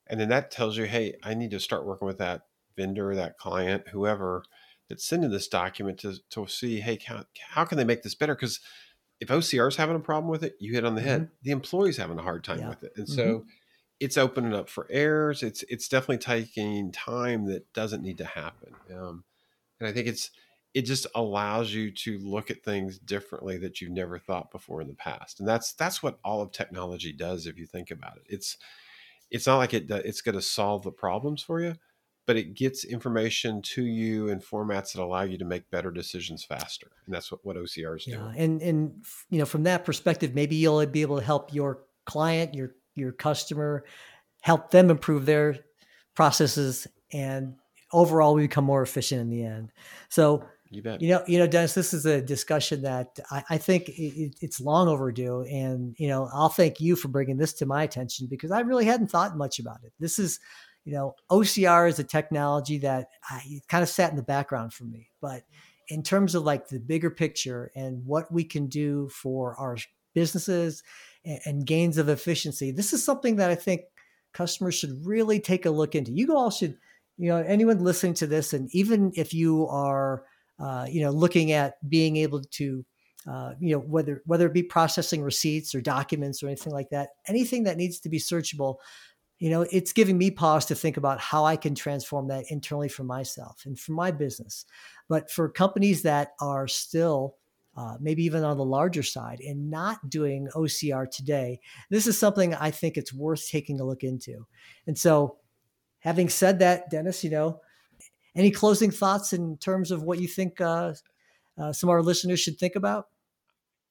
and 0.07 0.19
then 0.19 0.29
that 0.31 0.51
tells 0.51 0.77
you, 0.77 0.85
hey, 0.85 1.15
I 1.23 1.35
need 1.35 1.51
to 1.51 1.61
start 1.61 1.87
working 1.87 2.07
with 2.07 2.19
that 2.19 2.43
vendor, 2.77 3.15
that 3.15 3.39
client, 3.39 3.89
whoever 3.89 4.45
that's 4.89 5.05
sending 5.05 5.31
this 5.31 5.49
document 5.49 5.99
to, 6.01 6.17
to 6.31 6.47
see, 6.47 6.81
hey, 6.81 6.99
how, 7.07 7.25
how 7.51 7.65
can 7.65 7.79
they 7.79 7.85
make 7.85 8.03
this 8.03 8.15
better? 8.15 8.35
Because 8.35 8.61
if 9.21 9.29
OCR 9.29 9.69
is 9.69 9.77
having 9.77 9.97
a 9.97 10.01
problem 10.01 10.31
with 10.31 10.45
it, 10.45 10.57
you 10.59 10.75
hit 10.75 10.85
on 10.85 10.95
the 10.95 11.01
head. 11.01 11.23
Mm-hmm. 11.23 11.35
The 11.43 11.51
employee's 11.53 11.97
having 11.97 12.19
a 12.19 12.23
hard 12.23 12.45
time 12.45 12.61
yeah. 12.61 12.69
with 12.69 12.83
it, 12.83 12.93
and 12.97 13.07
mm-hmm. 13.07 13.15
so 13.15 13.45
it's 14.01 14.19
opening 14.19 14.55
up 14.55 14.69
for 14.69 14.87
errors. 14.91 15.43
It's 15.43 15.63
it's 15.69 15.89
definitely 15.89 16.19
taking 16.19 16.93
time 16.93 17.47
that 17.47 17.73
doesn't 17.73 18.03
need 18.03 18.19
to 18.19 18.25
happen, 18.25 18.75
um, 18.95 19.25
and 19.81 19.89
I 19.89 19.93
think 19.93 20.07
it's 20.07 20.31
it 20.75 20.83
just 20.83 21.07
allows 21.15 21.73
you 21.73 21.93
to 21.93 22.19
look 22.19 22.51
at 22.51 22.65
things 22.65 22.99
differently 22.99 23.57
that 23.59 23.81
you've 23.81 23.93
never 23.93 24.19
thought 24.19 24.51
before 24.51 24.81
in 24.81 24.89
the 24.89 24.95
past, 24.95 25.39
and 25.41 25.49
that's 25.49 25.73
that's 25.73 26.03
what 26.03 26.19
all 26.25 26.43
of 26.43 26.53
technology 26.53 27.13
does. 27.13 27.47
If 27.47 27.59
you 27.59 27.67
think 27.67 27.91
about 27.91 28.17
it, 28.17 28.25
it's 28.29 28.57
it's 29.31 29.47
not 29.47 29.59
like 29.59 29.75
it 29.75 29.91
it's 29.91 30.21
going 30.21 30.35
to 30.35 30.43
solve 30.43 30.83
the 30.83 30.91
problems 30.91 31.43
for 31.43 31.61
you, 31.61 31.75
but 32.27 32.37
it 32.37 32.55
gets 32.55 32.85
information 32.85 33.63
to 33.63 33.85
you 33.85 34.29
in 34.29 34.41
formats 34.41 34.93
that 34.93 35.03
allow 35.03 35.23
you 35.23 35.39
to 35.39 35.45
make 35.45 35.71
better 35.71 35.91
decisions 35.91 36.45
faster. 36.45 36.91
And 37.07 37.15
that's 37.15 37.31
what, 37.31 37.45
what 37.45 37.57
ocrs 37.57 38.05
do 38.05 38.13
yeah, 38.13 38.33
and 38.37 38.61
and 38.63 39.05
you 39.31 39.39
know 39.39 39.47
from 39.47 39.65
that 39.65 39.85
perspective 39.85 40.35
maybe 40.35 40.57
you'll 40.57 40.85
be 40.87 41.03
able 41.03 41.19
to 41.19 41.25
help 41.25 41.55
your 41.55 41.85
client 42.07 42.55
your 42.55 42.75
your 42.95 43.13
customer 43.13 43.85
help 44.43 44.71
them 44.71 44.91
improve 44.91 45.25
their 45.27 45.57
processes 46.15 46.87
and 47.13 47.57
overall 47.95 48.35
we 48.35 48.43
become 48.43 48.65
more 48.65 48.83
efficient 48.83 49.21
in 49.21 49.31
the 49.31 49.45
end 49.45 49.73
so 50.09 50.45
you, 50.71 50.83
bet. 50.83 51.01
you 51.01 51.09
know 51.09 51.23
you 51.27 51.39
know 51.39 51.47
dennis 51.47 51.75
this 51.75 51.95
is 51.95 52.05
a 52.05 52.21
discussion 52.21 52.83
that 52.83 53.19
i, 53.31 53.43
I 53.51 53.59
think 53.59 53.89
it, 53.89 54.35
it's 54.41 54.61
long 54.61 54.89
overdue 54.89 55.43
and 55.43 55.95
you 55.99 56.09
know 56.09 56.29
i'll 56.33 56.49
thank 56.49 56.81
you 56.81 56.97
for 56.97 57.09
bringing 57.09 57.37
this 57.37 57.53
to 57.55 57.67
my 57.67 57.83
attention 57.83 58.27
because 58.29 58.51
i 58.51 58.61
really 58.61 58.85
hadn't 58.85 59.11
thought 59.11 59.37
much 59.37 59.59
about 59.59 59.79
it 59.85 59.93
this 59.99 60.19
is 60.19 60.41
you 60.85 60.93
know, 60.93 61.15
OCR 61.31 61.89
is 61.89 61.99
a 61.99 62.05
technology 62.05 62.79
that 62.79 63.09
I, 63.29 63.61
kind 63.69 63.83
of 63.83 63.89
sat 63.89 64.11
in 64.11 64.17
the 64.17 64.23
background 64.23 64.73
for 64.73 64.85
me. 64.85 65.09
But 65.21 65.45
in 65.89 66.03
terms 66.03 66.35
of 66.35 66.45
like 66.45 66.69
the 66.69 66.79
bigger 66.79 67.11
picture 67.11 67.71
and 67.75 68.05
what 68.05 68.31
we 68.31 68.45
can 68.45 68.67
do 68.69 69.09
for 69.09 69.57
our 69.59 69.77
businesses 70.15 70.83
and, 71.25 71.41
and 71.47 71.67
gains 71.67 71.99
of 71.99 72.09
efficiency, 72.09 72.71
this 72.71 72.93
is 72.93 73.05
something 73.05 73.37
that 73.37 73.51
I 73.51 73.55
think 73.55 73.83
customers 74.35 74.75
should 74.75 75.07
really 75.07 75.41
take 75.41 75.65
a 75.65 75.71
look 75.71 75.95
into. 75.95 76.13
You 76.13 76.37
all 76.37 76.51
should, 76.51 76.77
you 77.17 77.29
know, 77.29 77.39
anyone 77.39 77.83
listening 77.83 78.15
to 78.15 78.27
this, 78.27 78.53
and 78.53 78.69
even 78.75 79.13
if 79.15 79.33
you 79.33 79.67
are, 79.69 80.25
uh, 80.59 80.87
you 80.89 81.03
know, 81.03 81.11
looking 81.11 81.53
at 81.53 81.75
being 81.89 82.17
able 82.17 82.43
to 82.43 82.85
uh, 83.27 83.55
you 83.59 83.75
know 83.75 83.81
whether 83.81 84.23
whether 84.27 84.47
it 84.47 84.53
be 84.53 84.63
processing 84.63 85.23
receipts 85.23 85.75
or 85.75 85.81
documents 85.81 86.43
or 86.43 86.47
anything 86.47 86.75
like 86.75 86.91
that 86.91 87.09
anything 87.27 87.63
that 87.63 87.79
needs 87.79 87.99
to 87.99 88.11
be 88.11 88.19
searchable 88.19 88.77
you 89.39 89.51
know, 89.51 89.67
it's 89.71 89.93
giving 89.93 90.17
me 90.17 90.31
pause 90.31 90.65
to 90.67 90.75
think 90.75 90.97
about 90.97 91.21
how 91.21 91.45
I 91.45 91.57
can 91.57 91.75
transform 91.75 92.29
that 92.29 92.45
internally 92.49 92.89
for 92.89 93.05
myself 93.05 93.63
and 93.67 93.79
for 93.79 93.93
my 93.93 94.11
business. 94.11 94.65
But 95.09 95.31
for 95.31 95.49
companies 95.49 96.03
that 96.03 96.33
are 96.41 96.69
still 96.69 97.37
uh, 97.77 97.97
maybe 98.01 98.25
even 98.25 98.45
on 98.45 98.57
the 98.57 98.65
larger 98.65 99.03
side 99.03 99.41
and 99.41 99.69
not 99.69 100.09
doing 100.09 100.49
OCR 100.55 101.11
today, 101.11 101.59
this 101.91 102.07
is 102.07 102.19
something 102.19 102.55
I 102.55 102.71
think 102.71 102.97
it's 102.97 103.13
worth 103.13 103.49
taking 103.49 103.81
a 103.81 103.85
look 103.85 104.05
into. 104.05 104.47
And 104.87 104.97
so, 104.97 105.37
having 106.05 106.29
said 106.29 106.61
that, 106.61 106.91
Dennis, 106.91 107.25
you 107.25 107.31
know, 107.31 107.61
any 108.37 108.51
closing 108.51 108.91
thoughts 108.91 109.33
in 109.33 109.57
terms 109.59 109.91
of 109.91 110.03
what 110.03 110.21
you 110.21 110.29
think 110.29 110.61
uh, 110.61 110.95
uh, 111.59 111.73
some 111.73 111.89
of 111.89 111.93
our 111.93 112.03
listeners 112.03 112.41
should 112.41 112.59
think 112.59 112.77
about? 112.77 113.07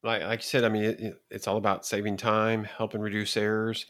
Like, 0.03 0.21
like 0.21 0.39
you 0.39 0.43
said, 0.43 0.63
I 0.63 0.69
mean, 0.69 0.83
it, 0.83 1.15
it's 1.29 1.47
all 1.47 1.57
about 1.57 1.85
saving 1.85 2.17
time, 2.17 2.63
helping 2.63 3.01
reduce 3.01 3.35
errors 3.37 3.85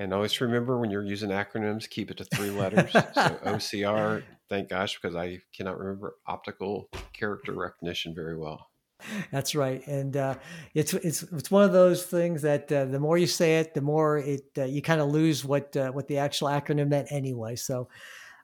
and 0.00 0.14
always 0.14 0.40
remember 0.40 0.78
when 0.78 0.90
you're 0.90 1.04
using 1.04 1.28
acronyms, 1.28 1.88
keep 1.88 2.10
it 2.10 2.16
to 2.16 2.24
three 2.24 2.50
letters. 2.50 2.90
so 2.90 3.00
OCR, 3.44 4.22
thank 4.48 4.70
gosh, 4.70 4.98
because 4.98 5.14
I 5.14 5.40
cannot 5.54 5.78
remember 5.78 6.16
optical 6.26 6.88
character 7.12 7.52
recognition 7.52 8.14
very 8.14 8.36
well. 8.36 8.69
That's 9.32 9.54
right, 9.54 9.86
and 9.86 10.16
uh, 10.16 10.34
it's 10.74 10.94
it's 10.94 11.22
it's 11.22 11.50
one 11.50 11.64
of 11.64 11.72
those 11.72 12.04
things 12.04 12.42
that 12.42 12.70
uh, 12.70 12.84
the 12.86 13.00
more 13.00 13.18
you 13.18 13.26
say 13.26 13.58
it, 13.58 13.74
the 13.74 13.80
more 13.80 14.18
it 14.18 14.46
uh, 14.58 14.64
you 14.64 14.82
kind 14.82 15.00
of 15.00 15.08
lose 15.08 15.44
what 15.44 15.76
uh, 15.76 15.90
what 15.90 16.08
the 16.08 16.18
actual 16.18 16.48
acronym 16.48 16.88
meant 16.88 17.08
anyway. 17.10 17.56
So, 17.56 17.88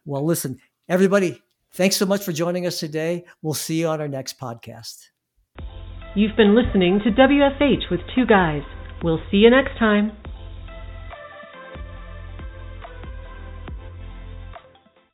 well, 0.05 0.25
listen, 0.25 0.59
everybody, 0.89 1.43
thanks 1.73 1.97
so 1.97 2.07
much 2.07 2.23
for 2.25 2.33
joining 2.33 2.67
us 2.67 2.81
today. 2.81 3.25
We'll 3.43 3.55
see 3.55 3.81
you 3.81 3.89
on 3.89 4.01
our 4.01 4.09
next 4.09 4.39
podcast. 4.39 5.09
You've 6.15 6.37
been 6.37 6.55
listening 6.55 7.01
to 7.05 7.11
WFH 7.11 7.91
with 7.91 8.01
two 8.15 8.25
guys. 8.25 8.63
We'll 9.03 9.21
see 9.31 9.37
you 9.39 9.51
next 9.51 9.79
time. 9.79 10.13